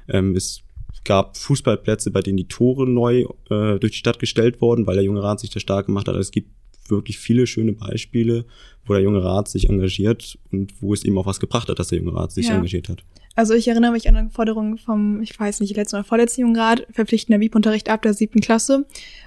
Ähm, 0.08 0.34
ist 0.36 0.62
gab 1.04 1.36
Fußballplätze, 1.36 2.10
bei 2.10 2.20
denen 2.20 2.36
die 2.36 2.48
Tore 2.48 2.88
neu 2.88 3.26
äh, 3.50 3.78
durch 3.78 3.92
die 3.92 3.98
Stadt 3.98 4.18
gestellt 4.18 4.60
wurden, 4.60 4.86
weil 4.86 4.94
der 4.94 5.04
junge 5.04 5.22
Rat 5.22 5.40
sich 5.40 5.50
da 5.50 5.60
stark 5.60 5.86
gemacht 5.86 6.08
hat. 6.08 6.14
Also 6.14 6.28
es 6.28 6.30
gibt 6.30 6.50
wirklich 6.88 7.18
viele 7.18 7.46
schöne 7.46 7.72
Beispiele, 7.72 8.44
wo 8.84 8.92
der 8.92 9.02
junge 9.02 9.22
Rat 9.22 9.48
sich 9.48 9.68
engagiert 9.68 10.38
und 10.50 10.74
wo 10.80 10.92
es 10.92 11.04
eben 11.04 11.16
auch 11.18 11.26
was 11.26 11.40
gebracht 11.40 11.68
hat, 11.68 11.78
dass 11.78 11.88
der 11.88 11.98
junge 11.98 12.14
Rat 12.14 12.32
sich 12.32 12.48
ja. 12.48 12.54
engagiert 12.54 12.88
hat. 12.88 13.04
Also 13.34 13.54
ich 13.54 13.66
erinnere 13.66 13.92
mich 13.92 14.08
an 14.08 14.16
eine 14.16 14.28
Forderung 14.28 14.76
vom, 14.76 15.22
ich 15.22 15.38
weiß 15.38 15.60
nicht, 15.60 15.74
letzten 15.74 15.96
oder 15.96 16.04
vorletzten 16.04 16.42
jungen 16.42 16.56
Rat, 16.56 16.86
verpflichtender 16.90 17.40
WIP-Unterricht 17.40 17.88
ab 17.88 18.02
der 18.02 18.12
siebten 18.12 18.40
Klasse, 18.40 18.84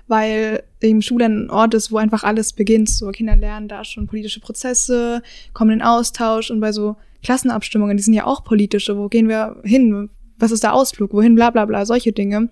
weil 0.08 0.64
eben 0.82 1.02
Schule 1.02 1.26
ein 1.26 1.50
Ort 1.50 1.74
ist, 1.74 1.92
wo 1.92 1.98
einfach 1.98 2.24
alles 2.24 2.54
beginnt. 2.54 2.90
So 2.90 3.10
Kinder 3.10 3.36
lernen 3.36 3.68
da 3.68 3.84
schon 3.84 4.06
politische 4.06 4.42
Prozesse, 4.42 5.24
kommen 5.54 5.72
in 5.72 5.82
Austausch 5.82 6.52
und 6.52 6.60
bei 6.60 6.72
so 6.72 6.98
Klassenabstimmungen, 7.24 7.98
die 7.98 8.04
sind 8.04 8.14
ja 8.14 8.26
auch 8.26 8.44
politische. 8.44 8.96
Wo 8.98 9.10
gehen 9.10 9.28
wir 9.28 9.60
hin? 9.64 10.10
Was 10.38 10.52
ist 10.52 10.64
der 10.64 10.74
Ausflug? 10.74 11.14
Wohin? 11.14 11.36
Bla 11.36 11.50
bla 11.50 11.66
bla, 11.66 11.86
solche 11.86 12.12
Dinge. 12.12 12.50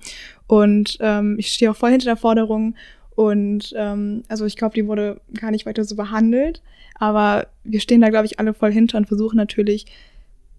Und 0.47 0.97
ähm, 1.01 1.35
ich 1.37 1.47
stehe 1.47 1.71
auch 1.71 1.75
voll 1.75 1.91
hinter 1.91 2.05
der 2.05 2.17
Forderung. 2.17 2.75
Und 3.15 3.73
ähm, 3.75 4.23
also 4.27 4.45
ich 4.45 4.55
glaube, 4.55 4.75
die 4.75 4.87
wurde 4.87 5.21
gar 5.39 5.51
nicht 5.51 5.65
weiter 5.65 5.83
so 5.83 5.95
behandelt. 5.95 6.61
Aber 6.95 7.47
wir 7.63 7.79
stehen 7.79 8.01
da, 8.01 8.09
glaube 8.09 8.25
ich, 8.25 8.39
alle 8.39 8.53
voll 8.53 8.71
hinter 8.71 8.97
und 8.97 9.07
versuchen 9.07 9.37
natürlich, 9.37 9.85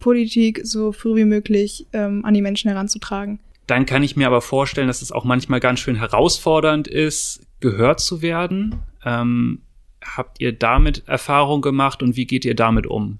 Politik 0.00 0.60
so 0.64 0.92
früh 0.92 1.16
wie 1.16 1.24
möglich 1.24 1.86
ähm, 1.94 2.24
an 2.26 2.34
die 2.34 2.42
Menschen 2.42 2.70
heranzutragen. 2.70 3.38
Dann 3.66 3.86
kann 3.86 4.02
ich 4.02 4.16
mir 4.16 4.26
aber 4.26 4.42
vorstellen, 4.42 4.88
dass 4.88 5.00
es 5.00 5.12
auch 5.12 5.24
manchmal 5.24 5.60
ganz 5.60 5.80
schön 5.80 5.96
herausfordernd 5.96 6.86
ist, 6.86 7.46
gehört 7.60 8.00
zu 8.00 8.20
werden. 8.20 8.82
Ähm, 9.04 9.62
habt 10.04 10.40
ihr 10.40 10.52
damit 10.52 11.08
Erfahrung 11.08 11.62
gemacht 11.62 12.02
und 12.02 12.16
wie 12.16 12.26
geht 12.26 12.44
ihr 12.44 12.54
damit 12.54 12.86
um? 12.86 13.18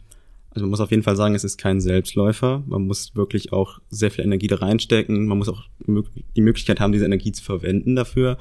Also 0.55 0.67
man 0.67 0.71
muss 0.71 0.81
auf 0.81 0.93
jeden 0.93 1.03
Fall 1.03 1.17
sagen, 1.17 1.35
es 1.35 1.43
ist 1.43 1.59
kein 1.59 1.81
Selbstläufer. 1.81 2.63
Man 2.67 2.87
muss 2.87 3.17
wirklich 3.17 3.53
auch 3.53 3.81
sehr 3.91 4.13
viel 4.13 4.25
Energie 4.25 4.47
da 4.47 4.57
reinstecken. 4.57 5.27
Man 5.27 5.39
muss 5.39 5.49
auch 5.49 5.65
die 5.89 6.41
Möglichkeit 6.41 6.79
haben, 6.79 6.93
diese 6.93 7.05
Energie 7.05 7.33
zu 7.33 7.43
verwenden 7.43 7.97
dafür. 7.97 8.39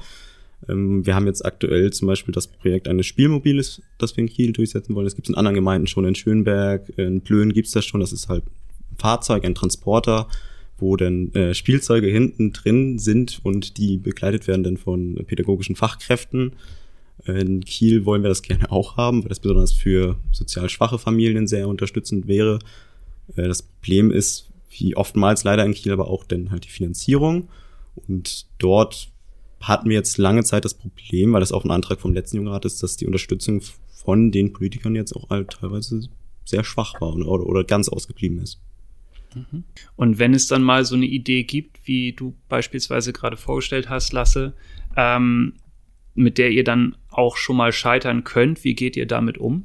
Ähm, 0.68 1.04
wir 1.04 1.14
haben 1.14 1.26
jetzt 1.26 1.44
aktuell 1.44 1.92
zum 1.92 2.06
Beispiel 2.06 2.32
das 2.32 2.46
Projekt 2.46 2.86
eines 2.88 3.06
Spielmobiles, 3.06 3.82
das 3.98 4.16
wir 4.16 4.22
in 4.22 4.30
Kiel 4.30 4.52
durchsetzen 4.52 4.94
wollen. 4.94 5.06
Das 5.06 5.16
gibt 5.16 5.26
es 5.26 5.30
in 5.30 5.38
anderen 5.38 5.56
Gemeinden 5.56 5.88
schon, 5.88 6.04
in 6.04 6.14
Schönberg, 6.14 6.88
in 6.96 7.20
Plön 7.22 7.52
gibt 7.52 7.66
es 7.66 7.72
das 7.72 7.84
schon. 7.84 8.00
Das 8.00 8.12
ist 8.12 8.28
halt 8.28 8.44
ein 8.44 8.96
Fahrzeug, 8.96 9.44
ein 9.44 9.56
Transporter, 9.56 10.28
wo 10.78 10.96
dann 10.96 11.32
äh, 11.34 11.52
Spielzeuge 11.52 12.06
hinten 12.06 12.52
drin 12.52 12.98
sind 12.98 13.40
und 13.42 13.76
die 13.76 13.98
begleitet 13.98 14.46
werden 14.46 14.62
dann 14.62 14.76
von 14.76 15.16
pädagogischen 15.26 15.74
Fachkräften. 15.76 16.52
In 17.26 17.64
Kiel 17.64 18.04
wollen 18.04 18.22
wir 18.22 18.28
das 18.28 18.42
gerne 18.42 18.70
auch 18.70 18.96
haben, 18.96 19.22
weil 19.22 19.28
das 19.28 19.40
besonders 19.40 19.72
für 19.72 20.16
sozial 20.32 20.68
schwache 20.68 20.98
Familien 20.98 21.46
sehr 21.46 21.68
unterstützend 21.68 22.26
wäre. 22.26 22.58
Äh, 23.36 23.48
das 23.48 23.62
Problem 23.62 24.10
ist, 24.10 24.48
wie 24.70 24.96
oftmals 24.96 25.44
leider 25.44 25.64
in 25.64 25.74
Kiel, 25.74 25.92
aber 25.92 26.08
auch 26.08 26.24
dann 26.24 26.50
halt 26.50 26.64
die 26.64 26.70
Finanzierung. 26.70 27.48
Und 27.94 28.46
dort 28.58 29.10
hatten 29.60 29.88
wir 29.88 29.96
jetzt 29.96 30.18
lange 30.18 30.44
Zeit 30.44 30.64
das 30.64 30.74
Problem, 30.74 31.32
weil 31.32 31.40
das 31.40 31.52
auch 31.52 31.64
ein 31.64 31.70
Antrag 31.70 32.00
vom 32.00 32.12
letzten 32.12 32.38
Jungrat 32.38 32.64
ist, 32.64 32.82
dass 32.82 32.96
die 32.96 33.06
Unterstützung 33.06 33.62
von 33.92 34.30
den 34.30 34.52
Politikern 34.52 34.94
jetzt 34.94 35.14
auch 35.14 35.30
halt 35.30 35.50
teilweise 35.50 36.08
sehr 36.44 36.64
schwach 36.64 37.00
war 37.00 37.14
oder, 37.14 37.46
oder 37.46 37.64
ganz 37.64 37.88
ausgeblieben 37.88 38.38
ist. 38.38 38.60
Mhm. 39.34 39.64
Und 39.96 40.18
wenn 40.18 40.34
es 40.34 40.48
dann 40.48 40.62
mal 40.62 40.84
so 40.84 40.94
eine 40.94 41.06
Idee 41.06 41.44
gibt, 41.44 41.86
wie 41.86 42.12
du 42.12 42.34
beispielsweise 42.48 43.12
gerade 43.12 43.36
vorgestellt 43.36 43.88
hast, 43.88 44.12
Lasse, 44.12 44.54
ähm, 44.96 45.54
mit 46.14 46.38
der 46.38 46.50
ihr 46.50 46.64
dann 46.64 46.96
auch 47.10 47.36
schon 47.36 47.56
mal 47.56 47.72
scheitern 47.72 48.24
könnt, 48.24 48.64
wie 48.64 48.74
geht 48.74 48.96
ihr 48.96 49.06
damit 49.06 49.38
um? 49.38 49.64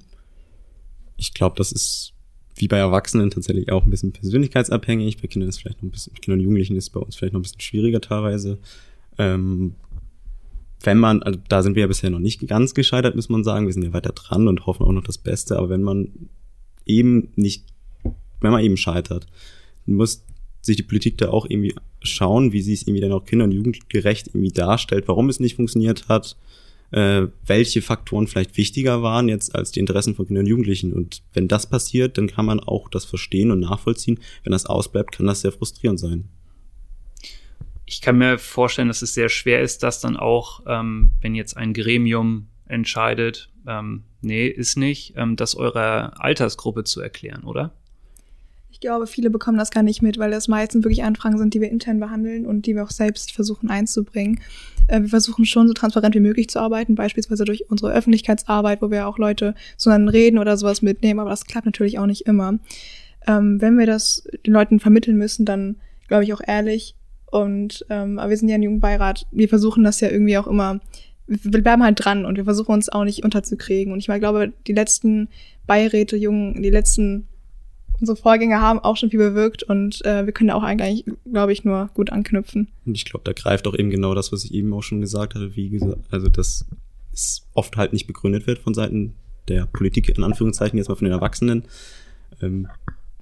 Ich 1.17 1.33
glaube, 1.33 1.55
das 1.57 1.71
ist 1.71 2.13
wie 2.55 2.67
bei 2.67 2.77
Erwachsenen 2.77 3.31
tatsächlich 3.31 3.71
auch 3.71 3.85
ein 3.85 3.89
bisschen 3.89 4.11
persönlichkeitsabhängig. 4.11 5.21
Bei 5.21 5.27
Kindern 5.27 5.49
ist 5.49 5.59
vielleicht 5.59 5.77
noch 5.77 5.89
ein 5.89 5.91
bisschen, 5.91 6.13
Kindern 6.15 6.39
und 6.39 6.43
Jugendlichen 6.43 6.75
ist 6.75 6.89
bei 6.89 6.99
uns 6.99 7.15
vielleicht 7.15 7.33
noch 7.33 7.39
ein 7.39 7.43
bisschen 7.43 7.61
schwieriger 7.61 8.01
teilweise. 8.01 8.59
Ähm, 9.17 9.75
wenn 10.81 10.97
man, 10.97 11.23
also 11.23 11.39
da 11.47 11.61
sind 11.61 11.75
wir 11.75 11.81
ja 11.81 11.87
bisher 11.87 12.09
noch 12.09 12.19
nicht 12.19 12.45
ganz 12.47 12.73
gescheitert, 12.73 13.15
muss 13.15 13.29
man 13.29 13.43
sagen. 13.43 13.65
Wir 13.65 13.73
sind 13.73 13.83
ja 13.83 13.93
weiter 13.93 14.13
dran 14.13 14.47
und 14.47 14.65
hoffen 14.65 14.85
auch 14.85 14.91
noch 14.91 15.03
das 15.03 15.17
Beste. 15.17 15.57
Aber 15.57 15.69
wenn 15.69 15.83
man 15.83 16.29
eben 16.85 17.29
nicht, 17.35 17.65
wenn 18.41 18.51
man 18.51 18.63
eben 18.63 18.77
scheitert, 18.77 19.27
muss 19.85 20.23
sich 20.61 20.77
die 20.77 20.83
Politik 20.83 21.17
da 21.17 21.29
auch 21.29 21.45
irgendwie 21.49 21.75
schauen, 22.01 22.51
wie 22.51 22.61
sie 22.61 22.73
es 22.73 22.83
irgendwie 22.83 23.01
dann 23.01 23.11
auch 23.11 23.25
kinder- 23.25 23.45
und 23.45 23.51
jugendgerecht 23.51 24.27
irgendwie 24.27 24.51
darstellt, 24.51 25.07
warum 25.07 25.29
es 25.29 25.39
nicht 25.39 25.55
funktioniert 25.55 26.07
hat, 26.07 26.37
äh, 26.91 27.27
welche 27.45 27.81
Faktoren 27.81 28.27
vielleicht 28.27 28.57
wichtiger 28.57 29.01
waren 29.01 29.29
jetzt 29.29 29.55
als 29.55 29.71
die 29.71 29.79
Interessen 29.79 30.15
von 30.15 30.27
Kindern 30.27 30.45
und 30.45 30.49
Jugendlichen. 30.49 30.93
Und 30.93 31.21
wenn 31.33 31.47
das 31.47 31.69
passiert, 31.69 32.17
dann 32.17 32.27
kann 32.27 32.45
man 32.45 32.59
auch 32.59 32.89
das 32.89 33.05
verstehen 33.05 33.51
und 33.51 33.59
nachvollziehen. 33.59 34.19
Wenn 34.43 34.51
das 34.51 34.65
ausbleibt, 34.65 35.11
kann 35.11 35.27
das 35.27 35.41
sehr 35.41 35.51
frustrierend 35.51 35.99
sein 35.99 36.29
ich 37.89 38.01
kann 38.01 38.19
mir 38.19 38.37
vorstellen, 38.37 38.87
dass 38.87 39.01
es 39.01 39.15
sehr 39.15 39.29
schwer 39.29 39.61
ist, 39.61 39.81
dass 39.81 39.99
dann 39.99 40.15
auch, 40.15 40.61
ähm, 40.67 41.11
wenn 41.21 41.33
jetzt 41.33 41.57
ein 41.57 41.73
Gremium 41.73 42.47
entscheidet, 42.67 43.49
ähm, 43.65 44.03
nee, 44.21 44.47
ist 44.47 44.77
nicht, 44.77 45.13
ähm, 45.17 45.35
das 45.35 45.55
eurer 45.55 46.13
Altersgruppe 46.21 46.83
zu 46.83 47.01
erklären, 47.01 47.43
oder? 47.45 47.73
Ich 48.79 48.87
glaube, 48.87 49.07
viele 49.07 49.29
bekommen 49.29 49.57
das 49.57 49.71
gar 49.71 49.83
nicht 49.83 50.01
mit, 50.01 50.17
weil 50.19 50.31
das 50.31 50.47
meistens 50.47 50.85
wirklich 50.85 51.03
Anfragen 51.03 51.37
sind, 51.37 51.53
die 51.53 51.59
wir 51.59 51.69
intern 51.69 51.99
behandeln 51.99 52.45
und 52.45 52.65
die 52.65 52.75
wir 52.75 52.83
auch 52.83 52.91
selbst 52.91 53.33
versuchen 53.33 53.69
einzubringen. 53.69 54.39
Äh, 54.87 55.01
wir 55.01 55.09
versuchen 55.09 55.43
schon 55.43 55.67
so 55.67 55.73
transparent 55.73 56.15
wie 56.15 56.21
möglich 56.21 56.47
zu 56.47 56.61
arbeiten, 56.61 56.95
beispielsweise 56.95 57.43
durch 57.43 57.69
unsere 57.69 57.91
Öffentlichkeitsarbeit, 57.91 58.81
wo 58.81 58.89
wir 58.89 59.05
auch 59.05 59.17
Leute 59.17 59.53
dann 59.83 60.07
reden 60.07 60.37
oder 60.37 60.55
sowas 60.55 60.81
mitnehmen, 60.81 61.19
aber 61.19 61.29
das 61.29 61.43
klappt 61.43 61.65
natürlich 61.65 61.99
auch 61.99 62.05
nicht 62.05 62.25
immer. 62.25 62.57
Ähm, 63.27 63.59
wenn 63.59 63.77
wir 63.77 63.85
das 63.85 64.23
den 64.45 64.53
Leuten 64.53 64.79
vermitteln 64.79 65.17
müssen, 65.17 65.43
dann 65.43 65.75
glaube 66.07 66.23
ich 66.23 66.33
auch 66.33 66.41
ehrlich, 66.45 66.95
und 67.31 67.85
ähm, 67.89 68.17
aber 68.17 68.29
wir 68.29 68.37
sind 68.37 68.49
ja 68.49 68.55
ein 68.55 68.63
Jugendbeirat. 68.63 69.27
Wir 69.31 69.49
versuchen 69.49 69.83
das 69.83 69.99
ja 69.99 70.09
irgendwie 70.09 70.37
auch 70.37 70.47
immer. 70.47 70.79
Wir 71.27 71.61
bleiben 71.61 71.83
halt 71.83 72.03
dran 72.03 72.25
und 72.25 72.37
wir 72.37 72.45
versuchen 72.45 72.73
uns 72.73 72.89
auch 72.89 73.03
nicht 73.03 73.23
unterzukriegen. 73.23 73.93
Und 73.93 73.99
ich 73.99 74.07
mal 74.07 74.19
glaube, 74.19 74.53
die 74.65 74.73
letzten 74.73 75.27
Beiräte, 75.67 76.17
Jungen, 76.17 76.63
die 76.63 76.71
letzten 76.71 77.27
unsere 77.99 78.15
Vorgänger 78.15 78.61
haben 78.61 78.79
auch 78.79 78.97
schon 78.97 79.09
viel 79.09 79.19
bewirkt 79.19 79.63
und 79.63 80.03
äh, 80.05 80.25
wir 80.25 80.33
können 80.33 80.49
da 80.49 80.55
auch 80.55 80.63
eigentlich, 80.63 81.05
glaube 81.31 81.53
ich, 81.53 81.63
nur 81.63 81.89
gut 81.93 82.11
anknüpfen. 82.11 82.67
Und 82.85 82.95
ich 82.95 83.05
glaube, 83.05 83.21
da 83.23 83.33
greift 83.33 83.67
auch 83.67 83.75
eben 83.75 83.89
genau 83.89 84.13
das, 84.15 84.31
was 84.31 84.43
ich 84.43 84.53
eben 84.53 84.73
auch 84.73 84.83
schon 84.83 85.01
gesagt 85.01 85.35
hatte, 85.35 85.55
wie 85.55 85.69
gesagt, 85.69 86.01
also 86.11 86.29
dass 86.29 86.65
es 87.13 87.47
oft 87.53 87.77
halt 87.77 87.93
nicht 87.93 88.07
begründet 88.07 88.47
wird 88.47 88.59
von 88.59 88.73
Seiten 88.73 89.13
der 89.47 89.65
Politik, 89.65 90.09
in 90.09 90.23
Anführungszeichen, 90.23 90.77
jetzt 90.77 90.89
mal 90.89 90.95
von 90.95 91.05
den 91.05 91.13
Erwachsenen. 91.13 91.63
Ähm, 92.41 92.67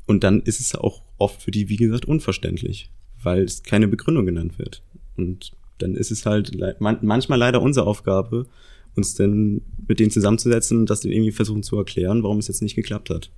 und 0.06 0.24
dann 0.24 0.42
ist 0.42 0.60
es 0.60 0.76
auch 0.76 1.02
oft 1.18 1.42
für 1.42 1.52
die, 1.52 1.70
wie 1.70 1.78
gesagt, 1.78 2.06
unverständlich 2.06 2.90
weil 3.24 3.44
es 3.44 3.64
keine 3.64 3.88
Begründung 3.88 4.26
genannt 4.26 4.58
wird. 4.58 4.82
Und 5.16 5.52
dann 5.80 5.96
ist 5.96 6.12
es 6.12 6.26
halt 6.26 6.58
manchmal 6.80 7.38
leider 7.38 7.62
unsere 7.62 7.86
Aufgabe, 7.86 8.48
uns 8.96 9.16
dann 9.16 9.62
mit 9.88 10.00
denen 10.00 10.12
zusammenzusetzen 10.12 10.80
und 10.80 10.90
das 10.90 11.02
denen 11.02 11.14
irgendwie 11.14 11.32
versuchen 11.32 11.64
zu 11.64 11.78
erklären, 11.78 12.24
warum 12.24 12.40
es 12.40 12.48
jetzt 12.48 12.62
nicht 12.62 12.76
geklappt 12.76 13.10
hat. 13.10 13.30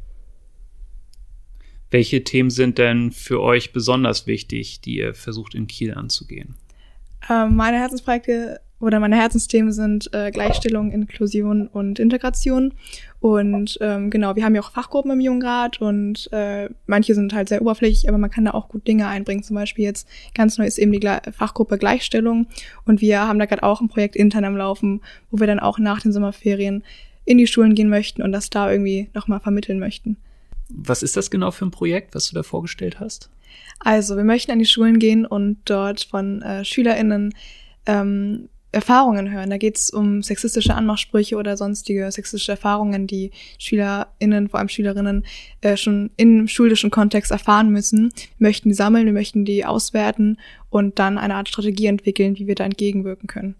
Welche 1.91 2.23
Themen 2.23 2.49
sind 2.49 2.77
denn 2.77 3.11
für 3.11 3.41
euch 3.41 3.73
besonders 3.73 4.27
wichtig, 4.27 4.81
die 4.81 4.97
ihr 4.97 5.13
versucht 5.13 5.55
in 5.55 5.67
Kiel 5.67 5.93
anzugehen? 5.93 6.55
Ähm, 7.29 7.55
meine 7.55 7.77
Herzensprojekte 7.77 8.59
oder 8.79 8.99
meine 8.99 9.17
Herzensthemen 9.17 9.73
sind 9.73 10.13
äh, 10.13 10.31
Gleichstellung, 10.31 10.91
Inklusion 10.91 11.67
und 11.67 11.99
Integration. 11.99 12.73
Und 13.19 13.77
ähm, 13.81 14.09
genau, 14.09 14.35
wir 14.35 14.45
haben 14.45 14.55
ja 14.55 14.61
auch 14.61 14.71
Fachgruppen 14.71 15.11
im 15.11 15.19
Jungrat 15.19 15.81
und 15.81 16.31
äh, 16.31 16.69
manche 16.85 17.13
sind 17.13 17.33
halt 17.33 17.49
sehr 17.49 17.61
oberflächlich, 17.61 18.07
aber 18.07 18.17
man 18.17 18.29
kann 18.29 18.45
da 18.45 18.51
auch 18.51 18.69
gut 18.69 18.87
Dinge 18.87 19.07
einbringen. 19.07 19.43
Zum 19.43 19.55
Beispiel 19.55 19.83
jetzt 19.83 20.07
ganz 20.33 20.57
neu 20.57 20.65
ist 20.65 20.77
eben 20.77 20.93
die 20.93 21.01
Gle 21.01 21.21
Fachgruppe 21.31 21.77
Gleichstellung 21.77 22.47
und 22.85 23.01
wir 23.01 23.19
haben 23.19 23.39
da 23.39 23.45
gerade 23.45 23.63
auch 23.63 23.81
ein 23.81 23.89
Projekt 23.89 24.15
intern 24.15 24.45
am 24.45 24.55
Laufen, 24.55 25.01
wo 25.29 25.39
wir 25.39 25.47
dann 25.47 25.59
auch 25.59 25.77
nach 25.77 26.01
den 26.01 26.13
Sommerferien 26.13 26.83
in 27.25 27.37
die 27.37 27.47
Schulen 27.47 27.75
gehen 27.75 27.89
möchten 27.89 28.21
und 28.21 28.31
das 28.31 28.49
da 28.49 28.71
irgendwie 28.71 29.09
nochmal 29.13 29.41
vermitteln 29.41 29.79
möchten. 29.79 30.15
Was 30.69 31.03
ist 31.03 31.17
das 31.17 31.31
genau 31.31 31.51
für 31.51 31.65
ein 31.65 31.71
Projekt, 31.71 32.15
was 32.15 32.29
du 32.29 32.35
da 32.35 32.43
vorgestellt 32.43 32.99
hast? 32.99 33.29
Also, 33.79 34.15
wir 34.17 34.23
möchten 34.23 34.51
an 34.51 34.59
die 34.59 34.65
Schulen 34.65 34.99
gehen 34.99 35.25
und 35.25 35.57
dort 35.65 36.03
von 36.03 36.41
äh, 36.41 36.63
SchülerInnen 36.63 37.33
ähm, 37.85 38.49
Erfahrungen 38.71 39.31
hören. 39.31 39.49
Da 39.49 39.57
geht 39.57 39.77
es 39.77 39.89
um 39.89 40.21
sexistische 40.21 40.75
Anmachsprüche 40.75 41.37
oder 41.37 41.57
sonstige 41.57 42.11
sexistische 42.11 42.51
Erfahrungen, 42.51 43.07
die 43.07 43.31
SchülerInnen, 43.57 44.49
vor 44.49 44.59
allem 44.59 44.69
Schülerinnen, 44.69 45.25
äh, 45.61 45.75
schon 45.75 46.11
im 46.17 46.47
schulischen 46.47 46.91
Kontext 46.91 47.31
erfahren 47.31 47.71
müssen. 47.71 48.11
Wir 48.37 48.47
möchten 48.47 48.69
die 48.69 48.75
sammeln, 48.75 49.05
wir 49.05 49.13
möchten 49.13 49.43
die 49.43 49.65
auswerten 49.65 50.37
und 50.69 50.99
dann 50.99 51.17
eine 51.17 51.35
Art 51.35 51.49
Strategie 51.49 51.87
entwickeln, 51.87 52.37
wie 52.37 52.45
wir 52.45 52.55
da 52.55 52.65
entgegenwirken 52.65 53.27
können. 53.27 53.55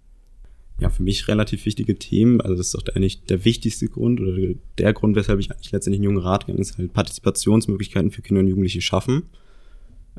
Ja, 0.80 0.90
für 0.90 1.04
mich 1.04 1.28
relativ 1.28 1.66
wichtige 1.66 1.98
Themen. 1.98 2.40
Also 2.42 2.56
das 2.56 2.68
ist 2.68 2.74
doch 2.76 2.96
eigentlich 2.96 3.24
der 3.26 3.44
wichtigste 3.44 3.88
Grund 3.88 4.22
oder 4.22 4.56
der 4.78 4.94
Grund, 4.94 5.16
weshalb 5.16 5.40
ich 5.40 5.52
eigentlich 5.52 5.72
letztendlich 5.72 6.00
einen 6.00 6.06
jungen 6.06 6.24
Rat 6.24 6.46
gegangen 6.46 6.62
ist, 6.62 6.78
halt 6.78 6.94
Partizipationsmöglichkeiten 6.94 8.12
für 8.12 8.22
Kinder 8.22 8.40
und 8.40 8.48
Jugendliche 8.48 8.82
schaffen. 8.82 9.24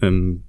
Ähm, 0.03 0.43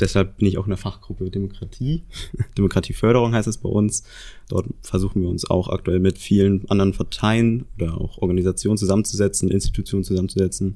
deshalb 0.00 0.36
bin 0.36 0.48
ich 0.48 0.58
auch 0.58 0.64
in 0.64 0.70
der 0.70 0.78
Fachgruppe 0.78 1.30
Demokratie. 1.30 2.04
Demokratieförderung 2.58 3.32
heißt 3.32 3.48
es 3.48 3.58
bei 3.58 3.68
uns. 3.68 4.04
Dort 4.48 4.66
versuchen 4.82 5.22
wir 5.22 5.28
uns 5.28 5.48
auch 5.48 5.68
aktuell 5.68 6.00
mit 6.00 6.18
vielen 6.18 6.68
anderen 6.68 6.92
Parteien 6.92 7.64
oder 7.76 7.98
auch 7.98 8.18
Organisationen 8.18 8.76
zusammenzusetzen, 8.76 9.50
Institutionen 9.50 10.04
zusammenzusetzen, 10.04 10.74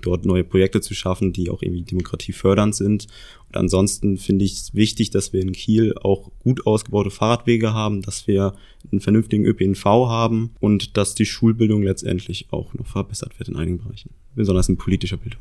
dort 0.00 0.24
neue 0.24 0.44
Projekte 0.44 0.80
zu 0.80 0.94
schaffen, 0.94 1.32
die 1.32 1.50
auch 1.50 1.62
irgendwie 1.62 1.82
demokratiefördernd 1.82 2.74
sind. 2.74 3.06
Und 3.48 3.56
ansonsten 3.56 4.16
finde 4.16 4.44
ich 4.44 4.52
es 4.52 4.74
wichtig, 4.74 5.10
dass 5.10 5.32
wir 5.32 5.40
in 5.40 5.52
Kiel 5.52 5.94
auch 6.00 6.30
gut 6.40 6.66
ausgebaute 6.66 7.10
Fahrradwege 7.10 7.72
haben, 7.74 8.02
dass 8.02 8.26
wir 8.26 8.54
einen 8.90 9.00
vernünftigen 9.00 9.44
ÖPNV 9.44 9.84
haben 9.84 10.54
und 10.60 10.96
dass 10.96 11.14
die 11.14 11.26
Schulbildung 11.26 11.82
letztendlich 11.82 12.46
auch 12.50 12.74
noch 12.74 12.86
verbessert 12.86 13.38
wird 13.38 13.48
in 13.48 13.56
einigen 13.56 13.78
Bereichen, 13.78 14.10
besonders 14.34 14.68
in 14.68 14.76
politischer 14.76 15.16
Bildung 15.16 15.40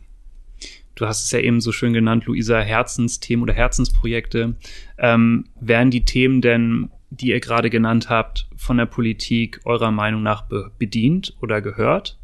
du 0.99 1.07
hast 1.07 1.23
es 1.23 1.31
ja 1.31 1.39
eben 1.39 1.61
so 1.61 1.71
schön 1.71 1.93
genannt, 1.93 2.25
Luisa, 2.25 2.59
Herzensthemen 2.59 3.43
oder 3.43 3.53
Herzensprojekte. 3.53 4.55
Ähm, 4.97 5.45
werden 5.59 5.91
die 5.91 6.05
Themen 6.05 6.41
denn, 6.41 6.91
die 7.09 7.29
ihr 7.29 7.39
gerade 7.39 7.69
genannt 7.69 8.09
habt, 8.09 8.47
von 8.55 8.77
der 8.77 8.85
Politik 8.85 9.61
eurer 9.65 9.91
Meinung 9.91 10.23
nach 10.23 10.43
be 10.43 10.71
bedient 10.77 11.35
oder 11.41 11.61
gehört? 11.61 12.18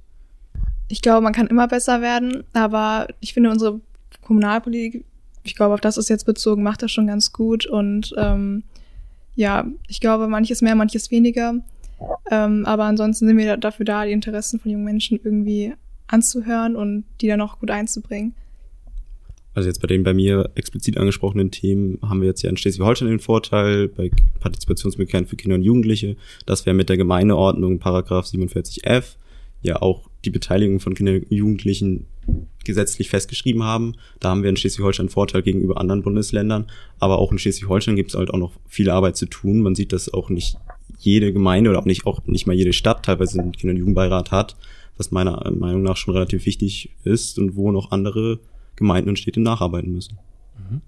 Ich 0.87 1.01
glaube, 1.01 1.21
man 1.21 1.33
kann 1.33 1.47
immer 1.47 1.67
besser 1.67 2.01
werden, 2.01 2.43
aber 2.53 3.07
ich 3.19 3.33
finde 3.33 3.49
unsere 3.49 3.81
Kommunalpolitik, 4.21 5.05
ich 5.43 5.55
glaube, 5.55 5.73
auf 5.73 5.81
das 5.81 5.97
ist 5.97 6.09
jetzt 6.09 6.25
bezogen, 6.25 6.63
macht 6.63 6.81
das 6.81 6.91
schon 6.91 7.07
ganz 7.07 7.31
gut 7.31 7.65
und 7.65 8.13
ähm, 8.17 8.63
ja, 9.35 9.65
ich 9.87 9.99
glaube, 9.99 10.27
manches 10.27 10.61
mehr, 10.61 10.75
manches 10.75 11.11
weniger. 11.11 11.55
Ähm, 12.31 12.65
aber 12.65 12.85
ansonsten 12.85 13.27
sind 13.27 13.37
wir 13.37 13.57
dafür 13.57 13.85
da, 13.85 14.05
die 14.05 14.11
Interessen 14.11 14.59
von 14.59 14.71
jungen 14.71 14.85
Menschen 14.85 15.19
irgendwie 15.23 15.73
anzuhören 16.07 16.75
und 16.75 17.05
die 17.21 17.27
dann 17.27 17.41
auch 17.41 17.59
gut 17.59 17.71
einzubringen. 17.71 18.33
Also 19.53 19.69
jetzt 19.69 19.81
bei 19.81 19.87
den 19.87 20.03
bei 20.03 20.13
mir 20.13 20.51
explizit 20.55 20.97
angesprochenen 20.97 21.49
Themen 21.49 21.97
haben 22.01 22.19
wir 22.19 22.27
jetzt 22.27 22.41
ja 22.41 22.49
in 22.49 22.57
Schleswig-Holstein 22.57 23.07
den 23.07 23.19
Vorteil 23.19 23.87
bei 23.87 24.11
Partizipationsmöglichkeiten 24.41 25.27
für 25.27 25.37
Kinder 25.37 25.55
und 25.55 25.63
Jugendliche, 25.63 26.17
dass 26.45 26.65
wir 26.65 26.73
mit 26.73 26.89
der 26.89 26.97
Gemeindeordnung 26.97 27.79
Paragraph 27.79 28.25
47f 28.25 29.15
ja 29.61 29.81
auch 29.81 30.09
die 30.25 30.31
Beteiligung 30.31 30.79
von 30.79 30.95
Kindern 30.95 31.19
und 31.19 31.31
Jugendlichen 31.31 32.07
gesetzlich 32.63 33.09
festgeschrieben 33.09 33.63
haben. 33.63 33.95
Da 34.19 34.29
haben 34.29 34.43
wir 34.43 34.49
in 34.49 34.57
Schleswig-Holstein 34.57 35.09
Vorteil 35.09 35.43
gegenüber 35.43 35.79
anderen 35.79 36.01
Bundesländern. 36.01 36.67
Aber 36.99 37.19
auch 37.19 37.31
in 37.31 37.37
Schleswig-Holstein 37.37 37.95
gibt 37.95 38.09
es 38.11 38.17
halt 38.17 38.31
auch 38.31 38.37
noch 38.37 38.53
viel 38.67 38.89
Arbeit 38.89 39.15
zu 39.17 39.27
tun. 39.27 39.61
Man 39.61 39.75
sieht, 39.75 39.93
dass 39.93 40.13
auch 40.13 40.29
nicht 40.29 40.57
jede 40.97 41.31
Gemeinde 41.31 41.69
oder 41.69 41.79
auch 41.79 41.85
nicht, 41.85 42.05
auch 42.05 42.25
nicht 42.25 42.47
mal 42.47 42.55
jede 42.55 42.73
Stadt 42.73 43.05
teilweise 43.05 43.39
einen 43.39 43.51
Kinder- 43.51 43.73
und 43.73 43.79
Jugendbeirat 43.79 44.31
hat, 44.31 44.55
was 44.97 45.11
meiner 45.11 45.51
Meinung 45.51 45.83
nach 45.83 45.97
schon 45.97 46.13
relativ 46.13 46.45
wichtig 46.45 46.89
ist 47.03 47.37
und 47.37 47.55
wo 47.55 47.71
noch 47.71 47.91
andere 47.91 48.39
Gemeinden 48.75 49.09
und 49.09 49.19
Städte 49.19 49.39
nacharbeiten 49.39 49.93
müssen. 49.93 50.17
Mhm. 50.57 50.81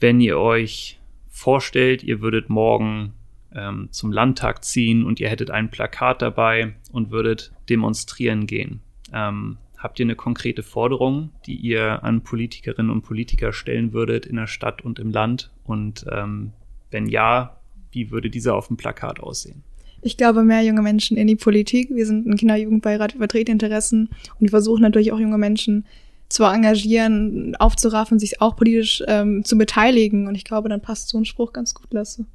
Wenn 0.00 0.20
ihr 0.20 0.38
euch 0.38 0.98
vorstellt, 1.28 2.02
ihr 2.02 2.20
würdet 2.20 2.48
morgen 2.48 3.12
ähm, 3.58 3.88
zum 3.90 4.12
Landtag 4.12 4.64
ziehen 4.64 5.04
und 5.04 5.20
ihr 5.20 5.28
hättet 5.28 5.50
ein 5.50 5.70
Plakat 5.70 6.22
dabei 6.22 6.74
und 6.92 7.10
würdet 7.10 7.52
demonstrieren 7.68 8.46
gehen. 8.46 8.80
Ähm, 9.12 9.58
habt 9.76 9.98
ihr 9.98 10.06
eine 10.06 10.16
konkrete 10.16 10.62
Forderung, 10.62 11.30
die 11.46 11.56
ihr 11.56 12.04
an 12.04 12.22
Politikerinnen 12.22 12.90
und 12.90 13.02
Politiker 13.02 13.52
stellen 13.52 13.92
würdet 13.92 14.26
in 14.26 14.36
der 14.36 14.46
Stadt 14.46 14.82
und 14.82 14.98
im 14.98 15.10
Land? 15.10 15.50
Und 15.64 16.04
ähm, 16.10 16.52
wenn 16.90 17.06
ja, 17.06 17.58
wie 17.90 18.10
würde 18.10 18.30
dieser 18.30 18.54
auf 18.54 18.68
dem 18.68 18.76
Plakat 18.76 19.20
aussehen? 19.20 19.62
Ich 20.02 20.16
glaube, 20.16 20.44
mehr 20.44 20.62
junge 20.62 20.82
Menschen 20.82 21.16
in 21.16 21.26
die 21.26 21.36
Politik. 21.36 21.90
Wir 21.90 22.06
sind 22.06 22.26
ein 22.26 22.36
Kinderjugendbeirat, 22.36 23.14
wir 23.14 23.18
vertreten 23.18 23.52
Interessen 23.52 24.08
und 24.34 24.40
wir 24.40 24.50
versuchen 24.50 24.82
natürlich 24.82 25.12
auch 25.12 25.18
junge 25.18 25.38
Menschen 25.38 25.84
zu 26.28 26.44
engagieren, 26.44 27.56
aufzuraffen, 27.56 28.18
sich 28.18 28.40
auch 28.40 28.54
politisch 28.54 29.02
ähm, 29.08 29.44
zu 29.44 29.56
beteiligen. 29.56 30.28
Und 30.28 30.34
ich 30.34 30.44
glaube, 30.44 30.68
dann 30.68 30.82
passt 30.82 31.08
so 31.08 31.18
ein 31.18 31.24
Spruch 31.24 31.52
ganz 31.52 31.74
gut, 31.74 31.92
Lasse. 31.92 32.26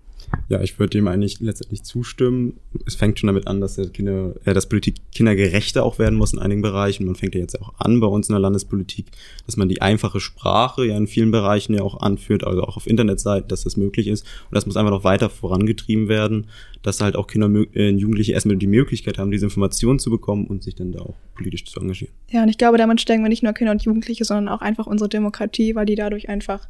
Ja, 0.50 0.62
ich 0.62 0.78
würde 0.80 0.92
dem 0.92 1.08
eigentlich 1.08 1.40
letztendlich 1.40 1.84
zustimmen. 1.84 2.60
Es 2.86 2.96
fängt 2.96 3.20
schon 3.20 3.28
damit 3.28 3.48
an, 3.48 3.62
dass 3.62 3.76
der 3.76 3.90
Kinder, 3.90 4.36
äh, 4.46 4.54
dass 4.54 4.68
Politik 4.68 4.96
kindergerechter 5.14 5.84
auch 5.84 6.00
werden 6.00 6.16
muss 6.16 6.34
in 6.34 6.40
einigen 6.40 6.62
Bereichen. 6.62 7.06
Man 7.06 7.16
fängt 7.16 7.36
ja 7.36 7.42
jetzt 7.42 7.60
auch 7.62 7.74
an 7.80 8.00
bei 8.00 8.08
uns 8.08 8.30
in 8.30 8.34
der 8.34 8.40
Landespolitik, 8.40 9.08
dass 9.46 9.58
man 9.58 9.70
die 9.70 9.82
einfache 9.82 10.20
Sprache 10.20 10.86
ja 10.86 10.98
in 10.98 11.08
vielen 11.08 11.32
Bereichen 11.32 11.74
ja 11.74 11.82
auch 11.82 12.02
anführt, 12.02 12.44
also 12.44 12.64
auch 12.64 12.78
auf 12.78 12.88
Internetseiten, 12.88 13.48
dass 13.48 13.64
das 13.64 13.78
möglich 13.78 14.08
ist. 14.08 14.26
Und 14.50 14.56
das 14.56 14.66
muss 14.66 14.78
einfach 14.78 14.92
noch 14.92 15.04
weiter 15.04 15.30
vorangetrieben 15.30 16.08
werden, 16.08 16.48
dass 16.82 17.02
halt 17.02 17.16
auch 17.16 17.28
Kinder 17.28 17.48
und 17.48 17.76
äh, 17.76 17.90
Jugendliche 17.90 18.34
erstmal 18.34 18.58
die 18.58 18.68
Möglichkeit 18.68 19.18
haben, 19.18 19.32
diese 19.32 19.46
Informationen 19.46 20.00
zu 20.00 20.10
bekommen 20.10 20.48
und 20.48 20.64
sich 20.64 20.76
dann 20.76 20.92
da 20.92 21.00
auch 21.00 21.16
politisch 21.36 21.66
zu 21.66 21.80
engagieren. 21.80 22.14
Ja, 22.30 22.44
und 22.44 22.50
ich 22.50 22.58
glaube, 22.58 22.78
damit 22.78 23.02
stärken 23.02 23.24
wir 23.24 23.30
nicht 23.30 23.44
nur 23.44 23.54
Kinder 23.54 23.72
und 23.72 23.84
Jugendliche, 23.84 24.26
sondern 24.26 24.50
auch 24.50 24.62
einfach 24.62 24.88
unsere 24.88 25.10
Demokratie, 25.10 25.76
weil 25.76 25.86
die 25.86 25.96
dadurch 25.96 26.30
einfach 26.30 26.68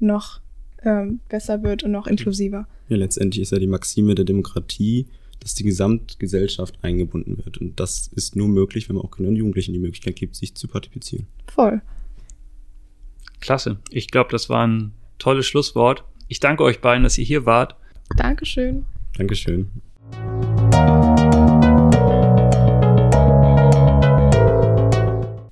noch 0.00 0.40
ähm, 0.84 1.20
besser 1.28 1.62
wird 1.62 1.82
und 1.82 1.90
noch 1.90 2.06
inklusiver. 2.06 2.66
Ja, 2.88 2.96
letztendlich 2.96 3.42
ist 3.42 3.52
ja 3.52 3.58
die 3.58 3.66
Maxime 3.66 4.14
der 4.14 4.24
Demokratie, 4.24 5.06
dass 5.40 5.54
die 5.54 5.64
Gesamtgesellschaft 5.64 6.78
eingebunden 6.82 7.38
wird. 7.44 7.58
Und 7.58 7.78
das 7.78 8.08
ist 8.08 8.36
nur 8.36 8.48
möglich, 8.48 8.88
wenn 8.88 8.96
man 8.96 9.04
auch 9.04 9.10
Kindern 9.10 9.34
und 9.34 9.36
Jugendlichen 9.36 9.72
die 9.72 9.78
Möglichkeit 9.78 10.16
gibt, 10.16 10.36
sich 10.36 10.54
zu 10.54 10.68
partizipieren. 10.68 11.26
Voll. 11.46 11.82
Klasse. 13.40 13.78
Ich 13.90 14.08
glaube, 14.08 14.30
das 14.30 14.48
war 14.48 14.66
ein 14.66 14.92
tolles 15.18 15.46
Schlusswort. 15.46 16.04
Ich 16.28 16.40
danke 16.40 16.64
euch 16.64 16.80
beiden, 16.80 17.04
dass 17.04 17.18
ihr 17.18 17.24
hier 17.24 17.44
wart. 17.44 17.76
Dankeschön. 18.16 18.86
Dankeschön. 19.16 19.70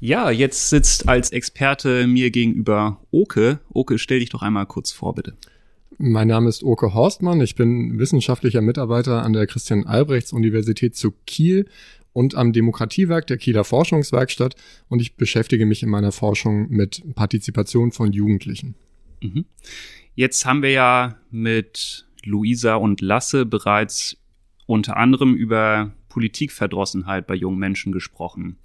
Ja, 0.04 0.32
jetzt 0.32 0.68
sitzt 0.68 1.08
als 1.08 1.30
Experte 1.30 2.08
mir 2.08 2.32
gegenüber 2.32 2.98
Oke. 3.12 3.60
Oke, 3.72 4.00
stell 4.00 4.18
dich 4.18 4.30
doch 4.30 4.42
einmal 4.42 4.66
kurz 4.66 4.90
vor, 4.90 5.14
bitte. 5.14 5.36
Mein 5.96 6.26
Name 6.26 6.48
ist 6.48 6.64
Oke 6.64 6.92
Horstmann. 6.92 7.40
Ich 7.40 7.54
bin 7.54 8.00
wissenschaftlicher 8.00 8.62
Mitarbeiter 8.62 9.22
an 9.22 9.32
der 9.32 9.46
Christian-Albrechts-Universität 9.46 10.96
zu 10.96 11.12
Kiel 11.28 11.68
und 12.12 12.34
am 12.34 12.52
Demokratiewerk 12.52 13.28
der 13.28 13.36
Kieler 13.36 13.62
Forschungswerkstatt 13.62 14.56
und 14.88 15.00
ich 15.00 15.14
beschäftige 15.14 15.66
mich 15.66 15.84
in 15.84 15.88
meiner 15.88 16.10
Forschung 16.10 16.68
mit 16.68 17.00
Partizipation 17.14 17.92
von 17.92 18.12
Jugendlichen. 18.12 18.74
Mhm. 19.20 19.44
Jetzt 20.16 20.44
haben 20.44 20.62
wir 20.62 20.70
ja 20.70 21.16
mit 21.30 22.08
Luisa 22.24 22.74
und 22.74 23.00
Lasse 23.00 23.46
bereits 23.46 24.16
unter 24.66 24.96
anderem 24.96 25.36
über 25.36 25.92
Politikverdrossenheit 26.08 27.28
bei 27.28 27.36
jungen 27.36 27.60
Menschen 27.60 27.92
gesprochen. 27.92 28.56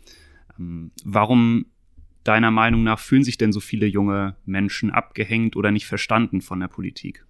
Ähm, 0.59 0.91
warum 1.03 1.65
deiner 2.23 2.51
Meinung 2.51 2.83
nach 2.83 2.99
fühlen 2.99 3.23
sich 3.23 3.37
denn 3.37 3.53
so 3.53 3.59
viele 3.59 3.85
junge 3.85 4.35
Menschen 4.45 4.91
abgehängt 4.91 5.55
oder 5.55 5.71
nicht 5.71 5.85
verstanden 5.85 6.41
von 6.41 6.59
der 6.59 6.67
Politik? 6.67 7.25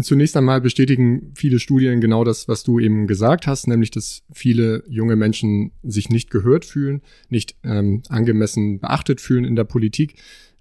Zunächst 0.00 0.36
einmal 0.36 0.60
bestätigen 0.60 1.32
viele 1.34 1.58
Studien 1.58 2.00
genau 2.00 2.22
das, 2.22 2.46
was 2.46 2.62
du 2.62 2.78
eben 2.78 3.08
gesagt 3.08 3.48
hast, 3.48 3.66
nämlich 3.66 3.90
dass 3.90 4.22
viele 4.32 4.84
junge 4.88 5.16
Menschen 5.16 5.72
sich 5.82 6.10
nicht 6.10 6.30
gehört 6.30 6.64
fühlen, 6.64 7.02
nicht 7.28 7.56
ähm, 7.64 8.02
angemessen 8.08 8.78
beachtet 8.78 9.20
fühlen 9.20 9.44
in 9.44 9.56
der 9.56 9.64
Politik. 9.64 10.14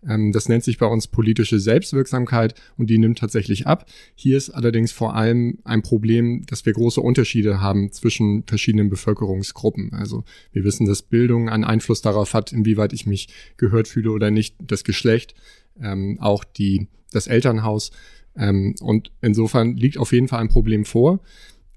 Ähm, 0.07 0.31
das 0.31 0.49
nennt 0.49 0.63
sich 0.63 0.77
bei 0.77 0.85
uns 0.85 1.07
politische 1.07 1.59
Selbstwirksamkeit 1.59 2.55
und 2.77 2.89
die 2.89 2.97
nimmt 2.97 3.19
tatsächlich 3.19 3.67
ab. 3.67 3.85
Hier 4.15 4.37
ist 4.37 4.49
allerdings 4.49 4.91
vor 4.91 5.15
allem 5.15 5.59
ein 5.63 5.81
Problem, 5.81 6.45
dass 6.45 6.65
wir 6.65 6.73
große 6.73 7.01
Unterschiede 7.01 7.61
haben 7.61 7.91
zwischen 7.91 8.43
verschiedenen 8.43 8.89
Bevölkerungsgruppen. 8.89 9.93
Also 9.93 10.23
wir 10.51 10.63
wissen, 10.63 10.85
dass 10.85 11.01
Bildung 11.01 11.49
einen 11.49 11.63
Einfluss 11.63 12.01
darauf 12.01 12.33
hat, 12.33 12.51
inwieweit 12.51 12.93
ich 12.93 13.05
mich 13.05 13.29
gehört 13.57 13.87
fühle 13.87 14.11
oder 14.11 14.31
nicht, 14.31 14.55
das 14.59 14.83
Geschlecht, 14.83 15.35
ähm, 15.81 16.17
auch 16.19 16.43
die, 16.43 16.87
das 17.11 17.27
Elternhaus. 17.27 17.91
Ähm, 18.35 18.75
und 18.81 19.11
insofern 19.21 19.75
liegt 19.75 19.97
auf 19.97 20.11
jeden 20.11 20.27
Fall 20.27 20.39
ein 20.39 20.49
Problem 20.49 20.85
vor. 20.85 21.19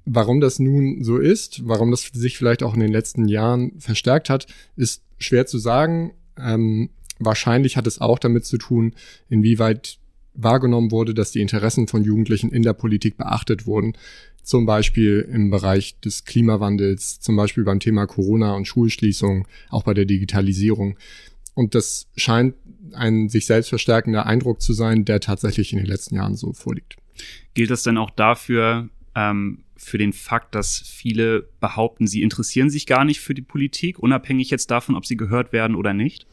Warum 0.05 0.41
das 0.41 0.59
nun 0.59 1.05
so 1.05 1.19
ist, 1.19 1.67
warum 1.67 1.91
das 1.93 2.11
sich 2.13 2.37
vielleicht 2.37 2.63
auch 2.63 2.75
in 2.75 2.81
den 2.81 2.91
letzten 2.93 3.29
Jahren 3.29 3.79
verstärkt 3.79 4.31
hat, 4.31 4.47
ist 4.77 5.05
schwer 5.19 5.47
zu 5.47 5.59
sagen. 5.59 6.13
Ähm, 6.37 6.91
Wahrscheinlich 7.25 7.77
hat 7.77 7.87
es 7.87 8.01
auch 8.01 8.19
damit 8.19 8.45
zu 8.45 8.59
tun, 8.59 8.95
inwieweit 9.29 9.99
wahrgenommen 10.35 10.91
wurde, 10.91 11.15
dass 11.15 11.33
die 11.33 11.41
Interessen 11.41 11.89
von 11.89 12.05
Jugendlichen 12.05 12.51
in 12.51 12.63
der 12.63 12.73
Politik 12.73 13.17
beachtet 13.17 13.67
wurden. 13.67 13.95
Zum 14.43 14.67
Beispiel 14.67 15.29
im 15.31 15.51
Bereich 15.51 16.01
des 16.01 16.25
Klimawandels, 16.25 17.21
zum 17.21 17.37
Beispiel 17.37 17.65
beim 17.65 17.81
Thema 17.81 18.07
Corona 18.07 18.55
und 18.55 18.67
Schulschließung, 18.67 19.47
auch 19.71 19.85
bei 19.85 19.95
der 19.95 20.05
Digitalisierung. 20.05 20.97
Und 21.55 21.75
das 21.75 22.09
scheint 22.17 22.55
ein 22.93 23.29
sich 23.29 23.47
selbst 23.47 23.69
verstärkender 23.69 24.27
Eindruck 24.27 24.61
zu 24.61 24.73
sein, 24.73 25.05
der 25.05 25.21
tatsächlich 25.21 25.73
in 25.73 25.79
den 25.79 25.87
letzten 25.87 26.17
Jahren 26.17 26.35
so 26.35 26.53
vorliegt. 26.53 26.97
Gilt 27.55 27.71
das 27.71 27.83
denn 27.83 27.99
auch 27.99 28.11
dafür, 28.11 28.89
ähm, 29.15 29.65
für 29.77 29.99
den 29.99 30.13
Fakt, 30.13 30.55
dass 30.55 30.79
viele 30.79 31.49
behaupten, 31.61 32.07
sie 32.07 32.23
interessieren 32.23 32.71
sich 32.71 32.87
gar 32.87 33.05
nicht 33.05 33.21
für 33.21 33.35
die 33.35 33.43
Politik, 33.43 33.99
unabhängig 33.99 34.51
jetzt 34.51 34.71
davon, 34.71 34.95
ob 34.95 35.07
sie 35.07 35.17
gehört 35.17 35.53
werden 35.53 35.77
oder 35.77 35.93
nicht? 35.93 36.27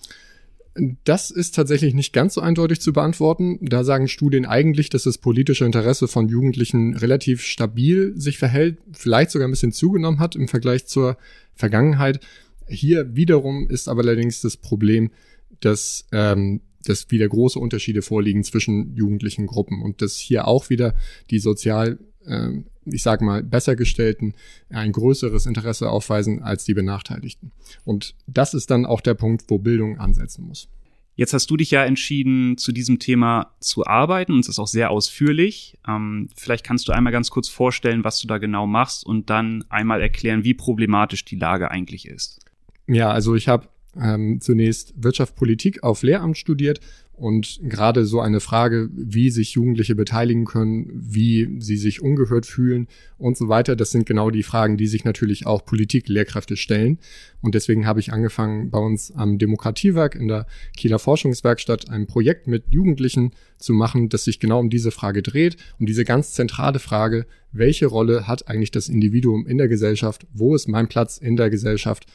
Das 1.04 1.32
ist 1.32 1.56
tatsächlich 1.56 1.94
nicht 1.94 2.14
ganz 2.14 2.36
so 2.36 2.42
eindeutig 2.42 2.80
zu 2.80 2.94
beantworten. 2.94 3.58
Da 3.62 3.84
sagen 3.84 4.08
Studien 4.08 4.46
eigentlich, 4.46 4.90
dass 4.90 5.04
das 5.04 5.18
politische 5.18 5.66
Interesse 5.66 6.08
von 6.08 6.30
Jugendlichen 6.30 6.96
relativ 6.96 7.42
stabil 7.42 8.14
sich 8.16 8.38
verhält, 8.38 8.78
vielleicht 8.94 9.32
sogar 9.32 9.48
ein 9.48 9.52
bisschen 9.52 9.72
zugenommen 9.72 10.20
hat 10.20 10.36
im 10.36 10.48
Vergleich 10.48 10.86
zur 10.86 11.18
Vergangenheit. 11.56 12.20
Hier 12.68 13.16
wiederum 13.16 13.68
ist 13.68 13.90
aber 13.90 14.02
allerdings 14.02 14.42
das 14.42 14.58
Problem, 14.58 15.12
dass, 15.60 16.08
ähm, 16.12 16.62
dass 16.86 17.10
wieder 17.10 17.28
große 17.28 17.60
Unterschiede 17.60 18.02
vorliegen 18.02 18.44
zwischen 18.44 18.96
jugendlichen 18.96 19.48
Gruppen 19.48 19.82
und 19.82 20.02
dass 20.02 20.18
hier 20.18 20.48
auch 20.48 20.70
wieder 20.70 20.96
die 21.32 21.40
sozial 21.40 21.98
äh, 22.26 22.52
ich 22.94 23.04
sage 23.04 23.24
mal, 23.24 23.44
besser 23.44 23.76
gestellten 23.76 24.34
ein 24.70 24.92
größeres 24.92 25.46
Interesse 25.46 25.90
aufweisen 25.90 26.42
als 26.42 26.66
die 26.66 26.74
Benachteiligten. 26.74 27.52
Und 27.84 28.16
das 28.28 28.54
ist 28.54 28.72
dann 28.72 28.86
auch 28.86 29.02
der 29.02 29.14
Punkt, 29.14 29.46
wo 29.48 29.58
Bildung 29.58 30.00
ansetzen 30.00 30.46
muss. 30.46 30.70
Jetzt 31.16 31.34
hast 31.34 31.52
du 31.52 31.58
dich 31.58 31.70
ja 31.70 31.84
entschieden, 31.84 32.58
zu 32.58 32.72
diesem 32.72 32.98
Thema 32.98 33.54
zu 33.60 33.86
arbeiten 33.86 34.32
und 34.32 34.40
es 34.40 34.48
ist 34.48 34.58
auch 34.58 34.68
sehr 34.68 34.90
ausführlich. 34.90 35.78
Ähm, 35.86 36.30
vielleicht 36.34 36.66
kannst 36.66 36.88
du 36.88 36.94
einmal 36.94 37.12
ganz 37.12 37.30
kurz 37.30 37.50
vorstellen, 37.50 38.06
was 38.06 38.22
du 38.22 38.28
da 38.28 38.38
genau 38.38 38.68
machst 38.68 39.06
und 39.06 39.30
dann 39.30 39.66
einmal 39.68 40.02
erklären, 40.02 40.46
wie 40.46 40.54
problematisch 40.54 41.26
die 41.26 41.36
Lage 41.36 41.72
eigentlich 41.72 42.08
ist. 42.08 42.40
Ja, 42.88 43.12
also 43.12 43.36
ich 43.36 43.50
habe 43.50 43.68
ähm, 44.00 44.40
zunächst 44.40 44.94
Wirtschaftspolitik 44.96 45.84
auf 45.84 46.04
Lehramt 46.04 46.38
studiert 46.38 46.80
Und 47.20 47.60
gerade 47.64 48.06
so 48.06 48.22
eine 48.22 48.40
Frage, 48.40 48.90
wie 48.94 49.30
sich 49.30 49.52
Jugendliche 49.52 49.94
beteiligen 49.94 50.46
können, 50.46 50.90
wie 50.94 51.60
sie 51.60 51.76
sich 51.76 52.02
ungehört 52.02 52.46
fühlen 52.46 52.88
und 53.18 53.36
so 53.36 53.50
weiter, 53.50 53.76
das 53.76 53.92
sind 53.92 54.06
genau 54.06 54.32
die 54.32 54.42
Fragen, 54.42 54.78
die 54.78 54.88
sich 54.88 55.04
natürlich 55.04 55.46
auch 55.46 55.66
Politiklehrkräfte 55.66 56.56
stellen. 56.56 56.98
Und 57.42 57.56
deswegen 57.56 57.86
habe 57.86 58.00
ich 58.00 58.14
angefangen, 58.14 58.70
bei 58.70 58.80
uns 58.80 59.12
am 59.12 59.38
Demokratiewerk 59.38 60.16
in 60.16 60.30
der 60.30 60.48
Kieler 60.78 60.98
Forschungswerkstatt 60.98 61.90
ein 61.90 62.08
Projekt 62.08 62.48
mit 62.48 62.64
Jugendlichen 62.70 63.32
zu 63.58 63.74
machen, 63.74 64.08
das 64.08 64.24
sich 64.24 64.40
genau 64.40 64.62
um 64.62 64.70
diese 64.70 64.92
Frage 64.92 65.22
dreht, 65.22 65.58
um 65.78 65.86
diese 65.86 66.06
ganz 66.06 66.32
zentrale 66.32 66.80
Frage, 66.80 67.26
welche 67.52 67.88
Rolle 67.88 68.28
hat 68.28 68.48
eigentlich 68.48 68.72
das 68.72 68.88
Individuum 68.88 69.46
in 69.46 69.58
der 69.58 69.68
Gesellschaft, 69.68 70.26
wo 70.32 70.56
ist 70.56 70.70
mein 70.70 70.88
Platz 70.88 71.18
in 71.18 71.36
der 71.36 71.50
Gesellschaft? 71.50 72.06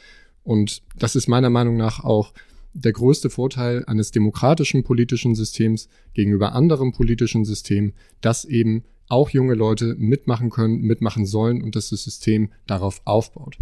Und 0.43 0.81
das 0.97 1.15
ist 1.15 1.27
meiner 1.27 1.51
Meinung 1.51 1.77
nach 1.77 2.03
auch 2.03 2.33
der 2.75 2.91
größte 2.91 3.29
Vorteil 3.29 3.85
eines 3.85 4.11
demokratischen 4.11 4.83
politischen 4.83 5.33
Systems 5.33 5.87
gegenüber 6.13 6.53
anderen 6.53 6.91
politischen 6.91 7.45
Systemen, 7.45 7.93
dass 8.21 8.43
eben 8.43 8.83
auch 9.07 9.29
junge 9.29 9.53
Leute 9.53 9.95
mitmachen 9.97 10.49
können, 10.49 10.81
mitmachen 10.81 11.25
sollen 11.25 11.61
und 11.61 11.75
dass 11.75 11.89
das 11.89 12.03
System 12.03 12.51
darauf 12.67 13.01
aufbaut. 13.05 13.57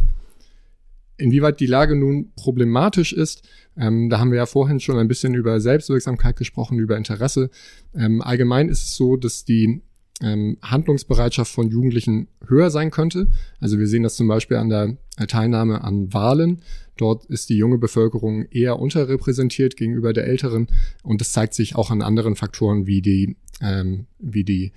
Inwieweit 1.17 1.59
die 1.59 1.67
Lage 1.67 1.95
nun 1.95 2.31
problematisch 2.35 3.13
ist, 3.13 3.47
ähm, 3.77 4.09
da 4.09 4.19
haben 4.19 4.31
wir 4.31 4.37
ja 4.37 4.45
vorhin 4.47 4.79
schon 4.79 4.97
ein 4.97 5.07
bisschen 5.07 5.35
über 5.35 5.59
Selbstwirksamkeit 5.59 6.35
gesprochen, 6.35 6.79
über 6.79 6.97
Interesse. 6.97 7.51
Ähm, 7.93 8.21
allgemein 8.21 8.67
ist 8.67 8.83
es 8.83 8.95
so, 8.95 9.15
dass 9.15 9.45
die 9.45 9.81
ähm, 10.21 10.57
Handlungsbereitschaft 10.61 11.51
von 11.51 11.69
Jugendlichen 11.69 12.27
höher 12.47 12.69
sein 12.69 12.91
könnte. 12.91 13.27
Also 13.59 13.79
wir 13.79 13.87
sehen 13.87 14.03
das 14.03 14.15
zum 14.15 14.27
Beispiel 14.27 14.57
an 14.57 14.69
der 14.69 14.97
Teilnahme 15.27 15.83
an 15.83 16.13
Wahlen. 16.13 16.61
Dort 16.97 17.25
ist 17.25 17.49
die 17.49 17.57
junge 17.57 17.77
Bevölkerung 17.77 18.45
eher 18.51 18.79
unterrepräsentiert 18.79 19.75
gegenüber 19.77 20.13
der 20.13 20.27
älteren 20.27 20.67
und 21.01 21.21
das 21.21 21.31
zeigt 21.31 21.53
sich 21.55 21.75
auch 21.75 21.89
an 21.89 22.01
anderen 22.01 22.35
Faktoren 22.35 22.85
wie 22.85 23.01
die, 23.01 23.35
ähm, 23.61 24.05
wie 24.19 24.43
die 24.43 24.71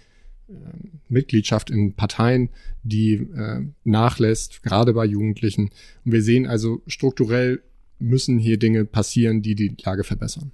äh, 0.48 0.52
Mitgliedschaft 1.08 1.70
in 1.70 1.94
Parteien, 1.94 2.48
die 2.82 3.14
äh, 3.14 3.62
nachlässt, 3.84 4.62
gerade 4.62 4.94
bei 4.94 5.04
Jugendlichen. 5.04 5.70
Und 6.04 6.12
wir 6.12 6.22
sehen 6.22 6.46
also 6.46 6.80
strukturell 6.86 7.60
müssen 7.98 8.38
hier 8.38 8.58
Dinge 8.58 8.84
passieren, 8.84 9.42
die 9.42 9.54
die 9.54 9.76
Lage 9.84 10.04
verbessern. 10.04 10.52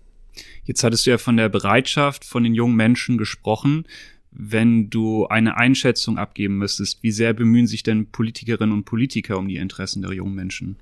Jetzt 0.64 0.83
hattest 0.83 1.07
du 1.07 1.11
ja 1.11 1.18
von 1.18 1.37
der 1.37 1.49
Bereitschaft 1.49 2.25
von 2.25 2.42
den 2.42 2.55
jungen 2.55 2.77
Menschen 2.77 3.18
gesprochen 3.18 3.85
wenn 4.33 4.88
du 4.88 5.27
eine 5.27 5.57
Einschätzung 5.57 6.16
abgeben 6.18 6.57
müsstest, 6.59 7.03
wie 7.03 7.12
sehr 7.12 7.35
bemühen 7.35 7.66
sich 7.66 7.83
denn 7.83 8.07
Politikerinnen 8.07 8.75
und 8.75 8.85
Politiker 8.85 9.38
um 9.38 9.47
die 9.47 9.57
Interessen 9.57 10.03
der 10.03 10.12
jungen 10.12 10.35
Menschen? 10.35 10.77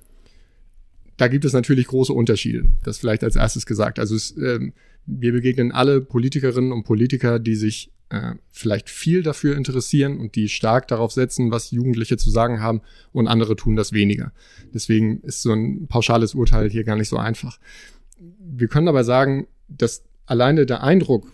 Da 1.17 1.27
gibt 1.27 1.45
es 1.45 1.53
natürlich 1.53 1.87
große 1.87 2.13
Unterschiede. 2.13 2.65
Das 2.83 2.97
vielleicht 2.97 3.23
als 3.23 3.35
erstes 3.35 3.65
gesagt. 3.65 3.99
Also 3.99 4.15
es, 4.15 4.31
äh, 4.37 4.71
wir 5.05 5.33
begegnen 5.33 5.71
alle 5.71 6.01
Politikerinnen 6.01 6.71
und 6.71 6.83
Politiker, 6.83 7.39
die 7.39 7.55
sich 7.55 7.91
äh, 8.09 8.35
vielleicht 8.49 8.89
viel 8.89 9.21
dafür 9.21 9.55
interessieren 9.55 10.19
und 10.19 10.35
die 10.35 10.49
stark 10.49 10.87
darauf 10.87 11.11
setzen, 11.11 11.51
was 11.51 11.71
Jugendliche 11.71 12.17
zu 12.17 12.29
sagen 12.29 12.61
haben, 12.61 12.81
und 13.11 13.27
andere 13.27 13.55
tun 13.55 13.75
das 13.75 13.91
weniger. 13.91 14.31
Deswegen 14.73 15.21
ist 15.21 15.41
so 15.41 15.51
ein 15.51 15.87
pauschales 15.87 16.35
Urteil 16.35 16.69
hier 16.69 16.85
gar 16.85 16.95
nicht 16.95 17.09
so 17.09 17.17
einfach. 17.17 17.59
Wir 18.39 18.69
können 18.69 18.87
aber 18.87 19.03
sagen, 19.03 19.47
dass 19.67 20.03
alleine 20.25 20.65
der 20.65 20.83
Eindruck 20.83 21.31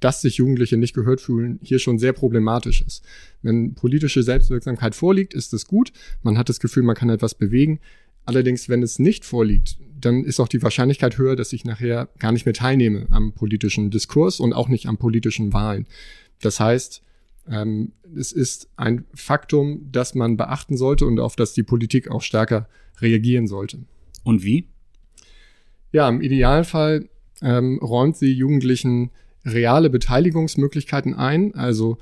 dass 0.00 0.20
sich 0.20 0.36
Jugendliche 0.36 0.76
nicht 0.76 0.94
gehört 0.94 1.20
fühlen, 1.20 1.58
hier 1.62 1.78
schon 1.78 1.98
sehr 1.98 2.12
problematisch 2.12 2.82
ist. 2.86 3.04
Wenn 3.42 3.74
politische 3.74 4.22
Selbstwirksamkeit 4.22 4.94
vorliegt, 4.94 5.34
ist 5.34 5.52
es 5.52 5.66
gut. 5.66 5.92
Man 6.22 6.38
hat 6.38 6.48
das 6.48 6.60
Gefühl, 6.60 6.84
man 6.84 6.94
kann 6.94 7.10
etwas 7.10 7.34
bewegen. 7.34 7.80
Allerdings, 8.24 8.68
wenn 8.68 8.82
es 8.82 8.98
nicht 8.98 9.24
vorliegt, 9.24 9.78
dann 10.00 10.22
ist 10.24 10.38
auch 10.38 10.48
die 10.48 10.62
Wahrscheinlichkeit 10.62 11.18
höher, 11.18 11.34
dass 11.34 11.52
ich 11.52 11.64
nachher 11.64 12.08
gar 12.18 12.30
nicht 12.30 12.46
mehr 12.46 12.54
teilnehme 12.54 13.06
am 13.10 13.32
politischen 13.32 13.90
Diskurs 13.90 14.38
und 14.38 14.52
auch 14.52 14.68
nicht 14.68 14.86
am 14.86 14.96
politischen 14.96 15.52
Wahlen. 15.52 15.86
Das 16.40 16.60
heißt, 16.60 17.02
ähm, 17.50 17.92
es 18.16 18.32
ist 18.32 18.68
ein 18.76 19.06
Faktum, 19.14 19.88
das 19.90 20.14
man 20.14 20.36
beachten 20.36 20.76
sollte 20.76 21.06
und 21.06 21.18
auf 21.18 21.36
das 21.36 21.52
die 21.52 21.62
Politik 21.62 22.10
auch 22.10 22.22
stärker 22.22 22.68
reagieren 23.00 23.46
sollte. 23.46 23.78
Und 24.24 24.44
wie? 24.44 24.68
Ja, 25.90 26.08
im 26.08 26.20
Idealfall 26.20 27.08
ähm, 27.40 27.78
räumt 27.78 28.16
sie 28.16 28.32
Jugendlichen 28.32 29.10
reale 29.52 29.90
Beteiligungsmöglichkeiten 29.90 31.14
ein. 31.14 31.54
Also 31.54 31.98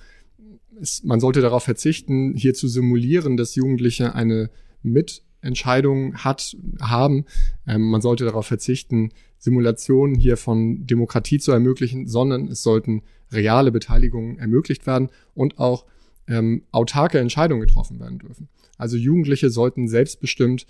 es, 0.80 1.02
man 1.04 1.20
sollte 1.20 1.40
darauf 1.40 1.64
verzichten, 1.64 2.34
hier 2.34 2.54
zu 2.54 2.68
simulieren, 2.68 3.36
dass 3.36 3.54
Jugendliche 3.54 4.14
eine 4.14 4.50
Mitentscheidung 4.82 6.16
hat, 6.16 6.56
haben. 6.80 7.24
Ähm, 7.66 7.90
man 7.90 8.00
sollte 8.00 8.24
darauf 8.24 8.46
verzichten, 8.46 9.10
Simulationen 9.38 10.16
hier 10.16 10.36
von 10.36 10.86
Demokratie 10.86 11.38
zu 11.38 11.52
ermöglichen, 11.52 12.06
sondern 12.06 12.48
es 12.48 12.62
sollten 12.62 13.02
reale 13.30 13.72
Beteiligungen 13.72 14.38
ermöglicht 14.38 14.86
werden 14.86 15.10
und 15.34 15.58
auch 15.58 15.86
ähm, 16.28 16.62
autarke 16.72 17.18
Entscheidungen 17.18 17.60
getroffen 17.60 18.00
werden 18.00 18.18
dürfen. 18.18 18.48
Also 18.78 18.96
Jugendliche 18.96 19.50
sollten 19.50 19.88
selbstbestimmt 19.88 20.66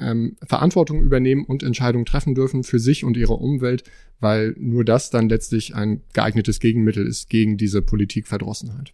ähm, 0.00 0.36
Verantwortung 0.46 1.02
übernehmen 1.02 1.44
und 1.44 1.62
Entscheidungen 1.62 2.04
treffen 2.04 2.34
dürfen 2.34 2.64
für 2.64 2.78
sich 2.78 3.04
und 3.04 3.16
ihre 3.16 3.34
Umwelt, 3.34 3.84
weil 4.20 4.54
nur 4.58 4.84
das 4.84 5.10
dann 5.10 5.28
letztlich 5.28 5.74
ein 5.74 6.02
geeignetes 6.12 6.60
Gegenmittel 6.60 7.06
ist 7.06 7.30
gegen 7.30 7.56
diese 7.56 7.82
Politikverdrossenheit. 7.82 8.92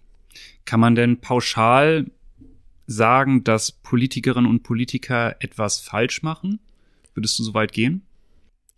Kann 0.64 0.80
man 0.80 0.94
denn 0.94 1.20
pauschal 1.20 2.06
sagen, 2.86 3.44
dass 3.44 3.72
Politikerinnen 3.72 4.50
und 4.50 4.62
Politiker 4.62 5.36
etwas 5.40 5.80
falsch 5.80 6.22
machen? 6.22 6.60
Würdest 7.14 7.38
du 7.38 7.44
so 7.44 7.54
weit 7.54 7.72
gehen? 7.72 8.02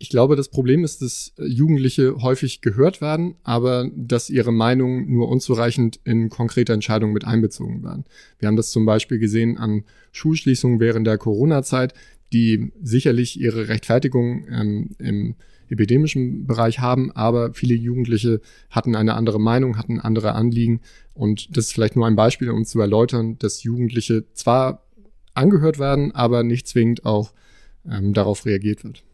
Ich 0.03 0.09
glaube, 0.09 0.35
das 0.35 0.49
Problem 0.49 0.83
ist, 0.83 1.01
dass 1.01 1.31
Jugendliche 1.37 2.21
häufig 2.21 2.59
gehört 2.59 2.99
werden, 2.99 3.35
aber 3.43 3.89
dass 3.95 4.29
ihre 4.29 4.51
Meinungen 4.51 5.09
nur 5.09 5.29
unzureichend 5.29 6.01
in 6.03 6.27
konkrete 6.27 6.73
Entscheidungen 6.73 7.13
mit 7.13 7.23
einbezogen 7.23 7.83
werden. 7.83 8.03
Wir 8.37 8.49
haben 8.49 8.57
das 8.57 8.71
zum 8.71 8.85
Beispiel 8.85 9.17
gesehen 9.17 9.57
an 9.57 9.85
Schulschließungen 10.11 10.81
während 10.81 11.07
der 11.07 11.17
Corona-Zeit, 11.17 11.93
die 12.33 12.73
sicherlich 12.81 13.39
ihre 13.39 13.69
Rechtfertigung 13.69 14.45
ähm, 14.51 14.89
im 14.99 15.35
epidemischen 15.69 16.47
Bereich 16.47 16.79
haben, 16.79 17.09
aber 17.13 17.53
viele 17.53 17.73
Jugendliche 17.73 18.41
hatten 18.69 18.97
eine 18.97 19.13
andere 19.13 19.39
Meinung, 19.39 19.77
hatten 19.77 20.01
andere 20.01 20.33
Anliegen. 20.33 20.81
Und 21.13 21.55
das 21.55 21.67
ist 21.67 21.71
vielleicht 21.71 21.95
nur 21.95 22.07
ein 22.07 22.17
Beispiel, 22.17 22.49
um 22.49 22.65
zu 22.65 22.81
erläutern, 22.81 23.37
dass 23.39 23.63
Jugendliche 23.63 24.25
zwar 24.33 24.85
angehört 25.33 25.79
werden, 25.79 26.11
aber 26.11 26.43
nicht 26.43 26.67
zwingend 26.67 27.05
auch 27.05 27.31
ähm, 27.89 28.13
darauf 28.13 28.45
reagiert 28.45 28.83
wird. 28.83 29.05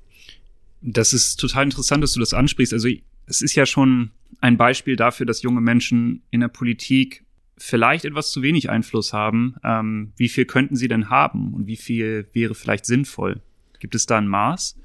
Das 0.81 1.13
ist 1.13 1.37
total 1.37 1.65
interessant, 1.65 2.03
dass 2.03 2.13
du 2.13 2.19
das 2.19 2.33
ansprichst. 2.33 2.73
Also 2.73 2.87
es 3.25 3.41
ist 3.41 3.55
ja 3.55 3.65
schon 3.65 4.11
ein 4.41 4.57
Beispiel 4.57 4.95
dafür, 4.95 5.25
dass 5.25 5.41
junge 5.41 5.61
Menschen 5.61 6.23
in 6.31 6.39
der 6.39 6.47
Politik 6.47 7.23
vielleicht 7.57 8.05
etwas 8.05 8.31
zu 8.31 8.41
wenig 8.41 8.69
Einfluss 8.69 9.13
haben. 9.13 9.55
Ähm, 9.63 10.13
wie 10.15 10.29
viel 10.29 10.45
könnten 10.45 10.75
sie 10.75 10.87
denn 10.87 11.09
haben 11.09 11.53
und 11.53 11.67
wie 11.67 11.75
viel 11.75 12.27
wäre 12.33 12.55
vielleicht 12.55 12.85
sinnvoll? 12.85 13.41
Gibt 13.79 13.95
es 13.95 14.05
da 14.05 14.17
ein 14.17 14.27
Maß? 14.27 14.77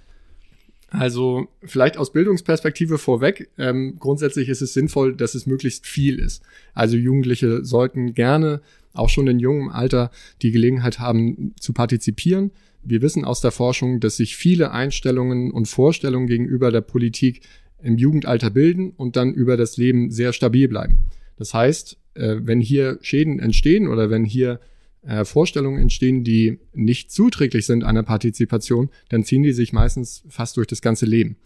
Also 0.90 1.48
vielleicht 1.64 1.96
aus 1.96 2.12
Bildungsperspektive 2.12 2.98
vorweg. 2.98 3.50
Ähm, 3.59 3.96
grundsätzlich 3.98 4.48
ist 4.48 4.62
es 4.62 4.74
sinnvoll, 4.74 5.16
dass 5.16 5.35
es 5.35 5.46
möglichst 5.46 5.87
viel 5.87 6.18
ist. 6.18 6.42
Also 6.72 6.96
Jugendliche 6.96 7.64
sollten 7.64 8.14
gerne 8.14 8.61
auch 8.92 9.09
schon 9.09 9.26
in 9.26 9.40
jungem 9.40 9.70
Alter 9.70 10.11
die 10.42 10.52
Gelegenheit 10.52 11.00
haben 11.00 11.54
zu 11.59 11.72
partizipieren. 11.72 12.52
Wir 12.85 13.03
wissen 13.03 13.25
aus 13.25 13.40
der 13.40 13.51
Forschung, 13.51 14.01
dass 14.01 14.16
sich 14.16 14.37
viele 14.37 14.70
Einstellungen 14.70 15.51
und 15.51 15.66
Vorstellungen 15.66 16.27
gegenüber 16.27 16.70
der 16.70 16.83
Politik 16.83 17.40
im 17.83 17.97
Jugendalter 17.97 18.51
bilden 18.51 18.90
und 18.90 19.16
dann 19.16 19.33
über 19.33 19.57
das 19.57 19.77
Leben 19.77 20.11
sehr 20.11 20.33
stabil 20.33 20.68
bleiben. 20.68 20.99
Das 21.37 21.55
heißt, 21.55 21.99
äh, 22.14 22.37
wenn 22.40 22.61
hier 22.61 22.99
Schäden 23.03 23.40
entstehen 23.40 23.88
oder 23.88 24.11
wenn 24.11 24.25
hier 24.25 24.61
äh, 25.03 25.25
Vorstellungen 25.25 25.81
entstehen, 25.81 26.25
die 26.25 26.59
nicht 26.73 27.11
zuträglich 27.11 27.66
sind 27.66 27.85
einer 27.85 28.03
Partizipation, 28.03 28.90
dann 29.09 29.25
ziehen 29.25 29.42
die 29.42 29.53
sich 29.53 29.73
meistens 29.73 30.25
fast 30.29 30.57
durch 30.57 30.66
das 30.66 30.81
ganze 30.81 31.07
Leben. 31.07 31.37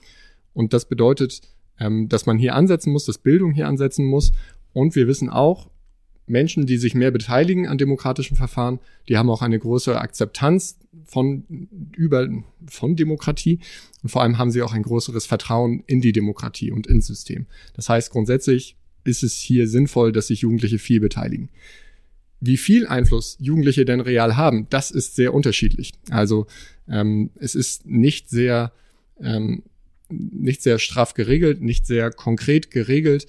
Und 0.55 0.72
das 0.72 0.88
bedeutet, 0.88 1.40
ähm, 1.81 2.09
dass 2.09 2.27
man 2.27 2.38
hier 2.38 2.55
ansetzen 2.55 2.92
muss, 2.92 3.05
dass 3.05 3.18
Bildung 3.18 3.53
hier 3.53 3.68
ansetzen 3.68 4.05
muss. 4.05 4.33
Und 4.72 4.94
wir 4.94 5.07
wissen 5.07 5.29
auch, 5.29 5.70
Menschen, 6.30 6.66
die 6.66 6.78
sich 6.78 6.94
mehr 6.94 7.10
beteiligen 7.10 7.66
an 7.66 7.78
demokratischen 7.78 8.36
Verfahren, 8.36 8.78
die 9.08 9.16
haben 9.16 9.30
auch 9.30 9.42
eine 9.42 9.58
größere 9.58 10.00
Akzeptanz 10.00 10.78
von 11.04 11.44
über 11.96 12.28
von 12.66 12.96
Demokratie 12.96 13.60
und 14.02 14.10
vor 14.10 14.22
allem 14.22 14.38
haben 14.38 14.50
sie 14.50 14.62
auch 14.62 14.72
ein 14.72 14.82
größeres 14.82 15.26
Vertrauen 15.26 15.82
in 15.86 16.00
die 16.00 16.12
Demokratie 16.12 16.70
und 16.70 16.86
ins 16.86 17.06
System. 17.06 17.46
Das 17.74 17.88
heißt 17.88 18.10
grundsätzlich 18.10 18.76
ist 19.04 19.22
es 19.22 19.34
hier 19.34 19.68
sinnvoll, 19.68 20.12
dass 20.12 20.26
sich 20.26 20.40
Jugendliche 20.42 20.78
viel 20.78 21.00
beteiligen. 21.00 21.48
Wie 22.40 22.56
viel 22.56 22.86
Einfluss 22.86 23.36
Jugendliche 23.40 23.84
denn 23.84 24.00
real 24.00 24.36
haben, 24.36 24.66
das 24.70 24.90
ist 24.90 25.16
sehr 25.16 25.34
unterschiedlich. 25.34 25.92
Also 26.10 26.46
ähm, 26.88 27.30
es 27.36 27.54
ist 27.54 27.86
nicht 27.86 28.30
sehr, 28.30 28.72
ähm, 29.20 29.62
nicht 30.08 30.62
sehr 30.62 30.78
straff 30.78 31.14
geregelt, 31.14 31.60
nicht 31.60 31.86
sehr 31.86 32.10
konkret 32.10 32.70
geregelt, 32.70 33.26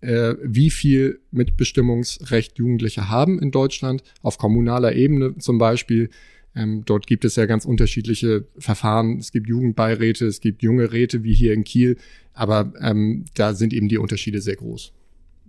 äh, 0.00 0.34
wie 0.42 0.70
viel 0.70 1.20
Mitbestimmungsrecht 1.30 2.58
Jugendliche 2.58 3.08
haben 3.08 3.38
in 3.38 3.50
Deutschland. 3.50 4.02
Auf 4.22 4.38
kommunaler 4.38 4.94
Ebene 4.94 5.36
zum 5.38 5.58
Beispiel 5.58 6.10
Ähm, 6.54 6.82
dort 6.84 7.06
gibt 7.06 7.24
es 7.24 7.36
ja 7.36 7.46
ganz 7.46 7.64
unterschiedliche 7.64 8.44
Verfahren. 8.58 9.18
Es 9.18 9.30
gibt 9.30 9.48
Jugendbeiräte, 9.48 10.26
es 10.26 10.40
gibt 10.40 10.62
junge 10.62 10.92
Räte 10.92 11.22
wie 11.22 11.32
hier 11.32 11.54
in 11.54 11.64
Kiel, 11.64 11.96
aber 12.32 12.72
ähm, 12.80 13.24
da 13.34 13.54
sind 13.54 13.72
eben 13.72 13.88
die 13.88 13.98
Unterschiede 13.98 14.40
sehr 14.40 14.56
groß. 14.56 14.92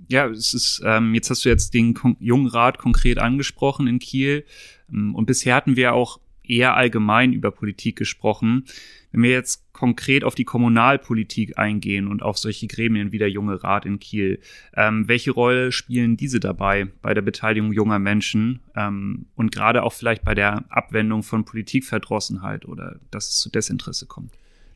Ja, 0.10 0.28
es 0.30 0.54
ist, 0.54 0.82
ähm, 0.86 1.14
jetzt 1.16 1.30
hast 1.30 1.46
du 1.46 1.50
jetzt 1.50 1.74
den 1.74 1.94
Kon 1.94 2.18
Jungen 2.20 2.48
Rat 2.48 2.78
konkret 2.78 3.18
angesprochen 3.18 3.88
in 3.88 4.00
Kiel. 4.00 4.44
Ähm, 4.92 5.16
und 5.16 5.26
bisher 5.26 5.56
hatten 5.56 5.76
wir 5.76 5.94
auch 5.94 6.20
eher 6.44 6.76
allgemein 6.76 7.34
über 7.34 7.52
Politik 7.52 7.96
gesprochen. 7.96 8.66
Wenn 9.12 9.24
wir 9.24 9.32
jetzt 9.32 9.72
konkret 9.74 10.24
auf 10.24 10.36
die 10.36 10.46
Kommunalpolitik 10.46 11.58
eingehen 11.58 12.08
und 12.08 12.22
auf 12.22 12.38
solche 12.38 12.68
Gremien 12.68 13.12
wie 13.12 13.18
der 13.18 13.30
Junge 13.30 13.64
Rat 13.64 13.86
in 13.86 14.00
Kiel, 14.00 14.40
ähm, 14.76 15.08
welche 15.08 15.32
Rolle 15.32 15.72
spielen 15.72 16.18
diese 16.18 16.40
dabei 16.40 16.88
bei 17.02 17.14
der 17.14 17.22
Beteiligung 17.22 17.74
junger 17.74 18.00
Menschen 18.00 18.62
ähm, 18.76 19.26
und 19.36 19.52
gerade 19.52 19.84
auch 19.84 19.94
vielleicht 19.94 20.24
bei 20.24 20.36
der 20.36 20.66
Abwendung 20.70 21.24
von 21.24 21.46
Politikverdrossenheit 21.46 22.66
oder 22.66 23.00
dass 23.10 23.30
es 23.30 23.40
zu 23.40 23.50
Desinteresse 23.50 24.06
kommt? 24.06 24.32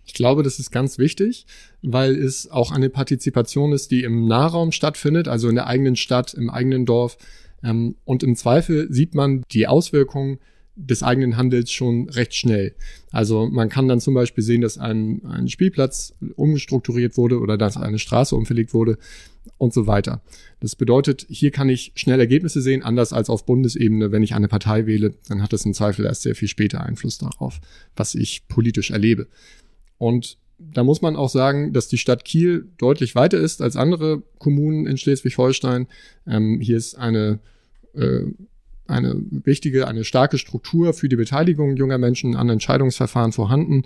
Ich 0.05 0.13
glaube, 0.13 0.43
das 0.43 0.59
ist 0.59 0.71
ganz 0.71 0.99
wichtig, 0.99 1.45
weil 1.81 2.15
es 2.15 2.49
auch 2.51 2.71
eine 2.71 2.89
Partizipation 2.89 3.73
ist, 3.73 3.89
die 3.89 4.03
im 4.03 4.27
Nahraum 4.27 4.71
stattfindet, 4.71 5.27
also 5.27 5.49
in 5.49 5.55
der 5.55 5.67
eigenen 5.67 5.95
Stadt, 5.95 6.33
im 6.33 6.49
eigenen 6.49 6.85
Dorf. 6.85 7.17
Ähm, 7.63 7.95
und 8.05 8.21
im 8.21 8.35
Zweifel 8.35 8.91
sieht 8.91 9.15
man 9.15 9.43
die 9.51 9.67
Auswirkungen 9.67 10.39
des 10.75 11.03
eigenen 11.03 11.37
Handels 11.37 11.71
schon 11.71 12.09
recht 12.09 12.33
schnell. 12.33 12.75
Also 13.11 13.47
man 13.47 13.69
kann 13.69 13.87
dann 13.87 14.01
zum 14.01 14.13
Beispiel 14.13 14.43
sehen, 14.43 14.61
dass 14.61 14.77
ein, 14.77 15.23
ein 15.25 15.47
Spielplatz 15.47 16.13
umstrukturiert 16.35 17.17
wurde 17.17 17.39
oder 17.39 17.57
dass 17.57 17.77
eine 17.77 17.99
Straße 17.99 18.35
umverlegt 18.35 18.73
wurde 18.73 18.97
und 19.57 19.73
so 19.73 19.87
weiter. 19.87 20.21
Das 20.59 20.75
bedeutet, 20.75 21.25
hier 21.29 21.51
kann 21.51 21.69
ich 21.69 21.93
schnell 21.95 22.19
Ergebnisse 22.19 22.61
sehen, 22.61 22.83
anders 22.83 23.13
als 23.13 23.29
auf 23.29 23.45
Bundesebene. 23.45 24.11
Wenn 24.11 24.23
ich 24.23 24.35
eine 24.35 24.47
Partei 24.47 24.85
wähle, 24.85 25.13
dann 25.27 25.41
hat 25.41 25.53
das 25.53 25.65
im 25.65 25.73
Zweifel 25.73 26.05
erst 26.05 26.23
sehr 26.23 26.35
viel 26.35 26.47
später 26.47 26.83
Einfluss 26.83 27.17
darauf, 27.17 27.59
was 27.95 28.15
ich 28.15 28.47
politisch 28.47 28.91
erlebe. 28.91 29.27
Und 29.97 30.37
da 30.57 30.83
muss 30.83 31.01
man 31.01 31.15
auch 31.15 31.29
sagen, 31.29 31.73
dass 31.73 31.87
die 31.87 31.97
Stadt 31.97 32.25
Kiel 32.25 32.67
deutlich 32.77 33.15
weiter 33.15 33.37
ist 33.37 33.61
als 33.61 33.75
andere 33.75 34.23
Kommunen 34.39 34.87
in 34.87 34.97
Schleswig-Holstein. 34.97 35.87
Ähm, 36.27 36.59
hier 36.61 36.77
ist 36.77 36.95
eine, 36.95 37.39
äh, 37.93 38.23
eine 38.87 39.15
wichtige, 39.29 39.87
eine 39.87 40.03
starke 40.03 40.37
Struktur 40.37 40.93
für 40.93 41.09
die 41.09 41.15
Beteiligung 41.15 41.75
junger 41.75 41.97
Menschen 41.97 42.35
an 42.35 42.49
Entscheidungsverfahren 42.49 43.31
vorhanden. 43.31 43.83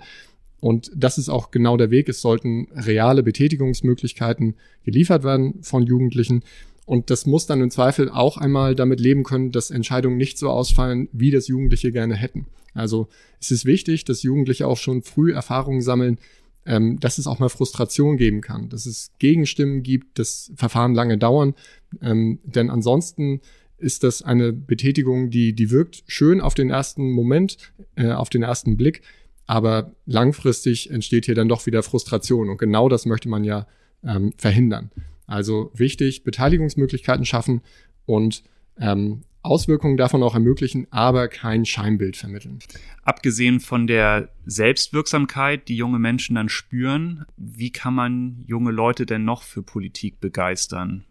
Und 0.60 0.90
das 0.94 1.16
ist 1.16 1.30
auch 1.30 1.50
genau 1.50 1.76
der 1.76 1.90
Weg. 1.90 2.08
Es 2.08 2.20
sollten 2.20 2.68
reale 2.74 3.22
Betätigungsmöglichkeiten 3.22 4.56
geliefert 4.84 5.24
werden 5.24 5.62
von 5.62 5.84
Jugendlichen. 5.84 6.42
Und 6.84 7.10
das 7.10 7.24
muss 7.24 7.46
dann 7.46 7.62
im 7.62 7.70
Zweifel 7.70 8.10
auch 8.10 8.36
einmal 8.36 8.74
damit 8.74 9.00
leben 9.00 9.22
können, 9.22 9.52
dass 9.52 9.70
Entscheidungen 9.70 10.16
nicht 10.16 10.38
so 10.38 10.50
ausfallen, 10.50 11.08
wie 11.12 11.30
das 11.30 11.48
Jugendliche 11.48 11.92
gerne 11.92 12.16
hätten. 12.16 12.46
Also 12.74 13.08
es 13.40 13.50
ist 13.50 13.64
wichtig, 13.64 14.04
dass 14.04 14.22
Jugendliche 14.22 14.66
auch 14.66 14.76
schon 14.76 15.02
früh 15.02 15.32
Erfahrungen 15.32 15.82
sammeln, 15.82 16.18
ähm, 16.66 17.00
dass 17.00 17.18
es 17.18 17.26
auch 17.26 17.38
mal 17.38 17.48
Frustration 17.48 18.16
geben 18.16 18.40
kann, 18.40 18.68
dass 18.68 18.86
es 18.86 19.12
Gegenstimmen 19.18 19.82
gibt, 19.82 20.18
dass 20.18 20.52
Verfahren 20.56 20.94
lange 20.94 21.16
dauern. 21.16 21.54
Ähm, 22.02 22.38
denn 22.44 22.70
ansonsten 22.70 23.40
ist 23.80 24.04
das 24.04 24.22
eine 24.22 24.52
Betätigung, 24.52 25.30
die, 25.30 25.52
die 25.52 25.70
wirkt 25.70 26.02
schön 26.06 26.40
auf 26.40 26.54
den 26.54 26.70
ersten 26.70 27.10
Moment, 27.10 27.56
äh, 27.96 28.10
auf 28.12 28.30
den 28.30 28.42
ersten 28.42 28.76
Blick, 28.76 29.02
aber 29.46 29.92
langfristig 30.06 30.90
entsteht 30.90 31.26
hier 31.26 31.34
dann 31.34 31.48
doch 31.48 31.66
wieder 31.66 31.82
Frustration. 31.82 32.48
Und 32.48 32.58
genau 32.58 32.88
das 32.88 33.06
möchte 33.06 33.28
man 33.28 33.44
ja 33.44 33.66
ähm, 34.04 34.32
verhindern. 34.36 34.90
Also 35.26 35.70
wichtig, 35.74 36.24
Beteiligungsmöglichkeiten 36.24 37.24
schaffen 37.24 37.60
und 38.06 38.42
ähm, 38.78 39.22
Auswirkungen 39.42 39.96
davon 39.96 40.22
auch 40.22 40.34
ermöglichen, 40.34 40.86
aber 40.90 41.28
kein 41.28 41.64
Scheinbild 41.64 42.16
vermitteln. 42.16 42.58
Abgesehen 43.02 43.60
von 43.60 43.86
der 43.86 44.28
Selbstwirksamkeit, 44.44 45.68
die 45.68 45.76
junge 45.76 45.98
Menschen 45.98 46.34
dann 46.34 46.48
spüren, 46.48 47.24
wie 47.36 47.70
kann 47.70 47.94
man 47.94 48.44
junge 48.46 48.70
Leute 48.70 49.06
denn 49.06 49.24
noch 49.24 49.42
für 49.42 49.62
Politik 49.62 50.20
begeistern? 50.20 51.04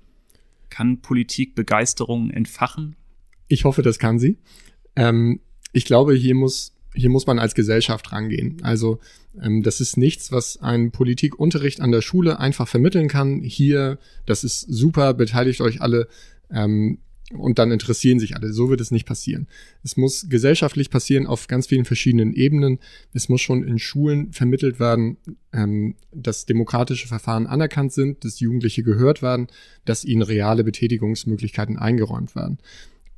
Kann 0.70 1.02
Politik 1.02 1.56
Begeisterung 1.56 2.30
entfachen? 2.30 2.96
Ich 3.48 3.66
hoffe, 3.66 3.82
das 3.82 4.00
kann 4.00 4.20
sie. 4.20 4.38
Ähm, 4.96 5.40
ich 5.72 5.86
glaube, 5.86 6.14
hier 6.14 6.36
muss, 6.36 6.76
hier 6.94 7.10
muss 7.10 7.28
man 7.28 7.40
als 7.40 7.56
Gesellschaft 7.56 8.12
rangehen. 8.12 8.58
Also 8.64 9.00
ähm, 9.42 9.64
das 9.64 9.82
ist 9.82 9.98
nichts, 9.98 10.32
was 10.32 10.58
ein 10.58 10.92
Politikunterricht 10.92 11.82
an 11.82 11.92
der 11.92 12.02
Schule 12.02 12.40
einfach 12.40 12.68
vermitteln 12.68 13.08
kann. 13.08 13.42
Hier, 13.42 14.00
das 14.26 14.44
ist 14.44 14.62
super, 14.62 15.14
beteiligt 15.14 15.62
euch 15.62 15.82
alle. 15.82 16.08
Ähm, 16.52 17.00
und 17.38 17.60
dann 17.60 17.72
interessieren 17.72 18.20
sich 18.20 18.36
alle. 18.36 18.52
So 18.54 18.70
wird 18.70 18.82
es 18.82 18.92
nicht 18.92 19.06
passieren. 19.06 19.48
Es 19.84 19.98
muss 19.98 20.30
gesellschaftlich 20.30 20.90
passieren 20.90 21.28
auf 21.28 21.48
ganz 21.48 21.68
vielen 21.68 21.86
verschiedenen 21.86 22.34
Ebenen. 22.34 22.80
Es 23.14 23.30
muss 23.30 23.42
schon 23.42 23.64
in 23.64 23.78
Schulen 23.78 24.34
vermittelt 24.34 24.80
werden, 24.80 25.18
ähm, 25.54 25.96
dass 26.12 26.46
demokratische 26.46 27.08
Verfahren 27.08 27.46
anerkannt 27.46 27.94
sind, 27.94 28.26
dass 28.26 28.40
Jugendliche 28.40 28.82
gehört 28.82 29.22
werden, 29.22 29.48
dass 29.86 30.06
ihnen 30.06 30.24
reale 30.24 30.64
Betätigungsmöglichkeiten 30.64 31.78
eingeräumt 31.78 32.36
werden. 32.36 32.58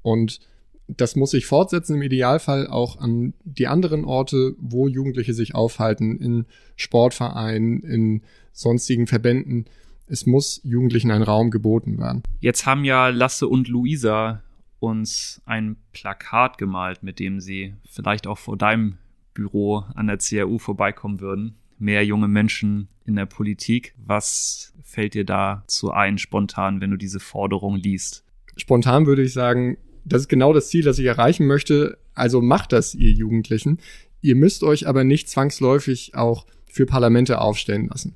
Und 0.02 0.40
das 0.88 1.16
muss 1.16 1.32
sich 1.32 1.46
fortsetzen 1.46 1.96
im 1.96 2.02
Idealfall 2.02 2.68
auch 2.68 2.98
an 2.98 3.34
die 3.46 3.68
anderen 3.68 4.04
Orte, 4.04 4.56
wo 4.60 4.90
Jugendliche 4.90 5.34
sich 5.34 5.56
aufhalten, 5.56 6.18
in 6.18 6.46
Sportvereinen, 6.76 7.82
in 7.82 8.24
sonstigen 8.52 9.08
Verbänden 9.08 9.66
es 10.12 10.26
muss 10.26 10.60
Jugendlichen 10.66 11.10
ein 11.10 11.24
Raum 11.24 11.52
geboten 11.52 11.98
werden. 11.98 12.22
Jetzt 12.42 12.66
haben 12.66 12.84
ja 12.84 13.08
Lasse 13.08 13.48
und 13.48 13.70
Luisa 13.70 14.44
uns 14.80 15.42
ein 15.46 15.78
Plakat 15.94 16.58
gemalt, 16.58 17.02
mit 17.02 17.18
dem 17.20 17.40
sie 17.40 17.76
vielleicht 17.90 18.28
auch 18.28 18.38
vor 18.38 18.58
deinem 18.58 18.98
Büro 19.34 19.86
an 19.96 20.08
der 20.08 20.18
CAU 20.18 20.58
vorbeikommen 20.58 21.22
würden. 21.22 21.56
Mehr 21.80 22.06
junge 22.06 22.28
Menschen 22.28 22.90
in 23.06 23.16
der 23.16 23.26
Politik. 23.26 23.96
Was 24.06 24.74
fällt 24.84 25.14
dir 25.14 25.24
dazu 25.24 25.92
ein, 25.92 26.18
spontan, 26.18 26.82
wenn 26.82 26.92
du 26.92 26.98
diese 26.98 27.22
Forderung 27.22 27.78
liest? 27.78 28.26
Spontan 28.58 29.06
würde 29.06 29.24
ich 29.24 29.32
sagen, 29.32 29.78
das 30.04 30.24
ist 30.24 30.28
genau 30.28 30.52
das 30.52 30.68
Ziel, 30.68 30.84
das 30.84 31.00
ich 31.00 31.06
erreichen 31.06 31.48
möchte. 31.48 31.98
Also 32.16 32.42
macht 32.42 32.74
das, 32.74 32.94
ihr 32.96 33.12
Jugendlichen. 33.12 33.80
Ihr 34.22 34.36
müsst 34.36 34.64
euch 34.64 34.88
aber 34.90 35.06
nicht 35.06 35.30
zwangsläufig 35.30 36.16
auch 36.16 36.46
für 36.66 36.86
Parlamente 36.86 37.40
aufstellen 37.40 37.88
lassen. 37.88 38.16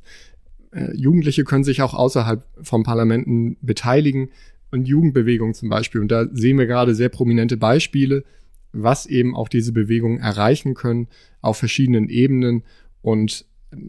Äh, 0.76 0.94
Jugendliche 0.96 1.46
können 1.46 1.64
sich 1.64 1.82
auch 1.82 1.94
außerhalb 1.94 2.46
von 2.62 2.84
Parlamenten 2.84 3.58
beteiligen 3.62 4.30
und 4.72 4.88
Jugendbewegungen 4.88 5.54
zum 5.54 5.70
Beispiel. 5.70 6.02
Und 6.02 6.10
da 6.10 6.26
sehen 6.32 6.58
wir 6.58 6.68
gerade 6.68 6.94
sehr 6.94 7.10
prominente 7.10 7.56
Beispiele, 7.56 8.26
was 8.74 9.06
eben 9.06 9.36
auch 9.36 9.48
diese 9.48 9.72
Bewegungen 9.72 10.20
erreichen 10.20 10.74
können 10.74 11.08
auf 11.42 11.58
verschiedenen 11.58 12.10
Ebenen. 12.10 12.64
Und 13.02 13.46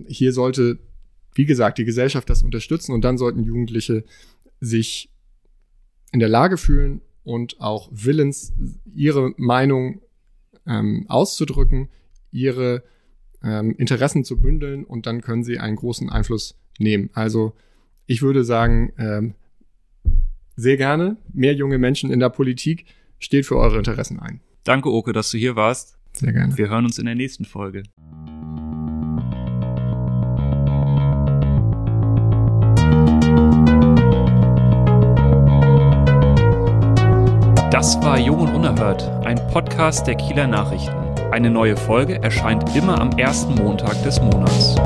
hier 0.06 0.32
sollte, 0.32 0.78
wie 1.34 1.44
gesagt, 1.44 1.78
die 1.78 1.84
Gesellschaft 1.84 2.30
das 2.30 2.42
unterstützen 2.42 2.92
und 2.92 3.02
dann 3.02 3.18
sollten 3.18 3.42
Jugendliche 3.42 4.04
sich 4.60 5.10
in 6.12 6.20
der 6.20 6.28
Lage 6.28 6.56
fühlen 6.56 7.00
und 7.24 7.60
auch 7.60 7.90
willens, 7.92 8.52
ihre 8.94 9.32
Meinung 9.36 10.00
ähm, 10.66 11.06
auszudrücken, 11.08 11.88
ihre 12.30 12.84
ähm, 13.42 13.74
Interessen 13.76 14.24
zu 14.24 14.40
bündeln 14.40 14.84
und 14.84 15.06
dann 15.06 15.20
können 15.20 15.42
sie 15.42 15.58
einen 15.58 15.76
großen 15.76 16.08
Einfluss 16.10 16.56
nehmen. 16.78 17.10
Also 17.12 17.54
ich 18.06 18.22
würde 18.22 18.44
sagen, 18.44 18.92
ähm, 18.98 19.34
sehr 20.56 20.76
gerne 20.76 21.16
mehr 21.32 21.54
junge 21.54 21.78
Menschen 21.78 22.10
in 22.10 22.20
der 22.20 22.30
Politik 22.30 22.86
steht 23.18 23.46
für 23.46 23.56
eure 23.56 23.78
Interessen 23.78 24.18
ein. 24.20 24.40
Danke, 24.64 24.90
Oke, 24.90 25.12
dass 25.12 25.30
du 25.30 25.38
hier 25.38 25.56
warst. 25.56 25.96
Sehr 26.12 26.32
gerne. 26.32 26.56
Wir 26.56 26.70
hören 26.70 26.84
uns 26.84 26.98
in 26.98 27.06
der 27.06 27.14
nächsten 27.14 27.44
Folge. 27.44 27.82
Das 37.70 38.00
war 38.00 38.18
Jung 38.18 38.38
und 38.40 38.54
Unerhört, 38.54 39.02
ein 39.26 39.36
Podcast 39.48 40.06
der 40.06 40.14
Kieler 40.14 40.46
Nachrichten. 40.46 40.96
Eine 41.30 41.50
neue 41.50 41.76
Folge 41.76 42.22
erscheint 42.22 42.74
immer 42.74 42.98
am 42.98 43.10
ersten 43.18 43.54
Montag 43.54 44.02
des 44.02 44.18
Monats. 44.20 44.76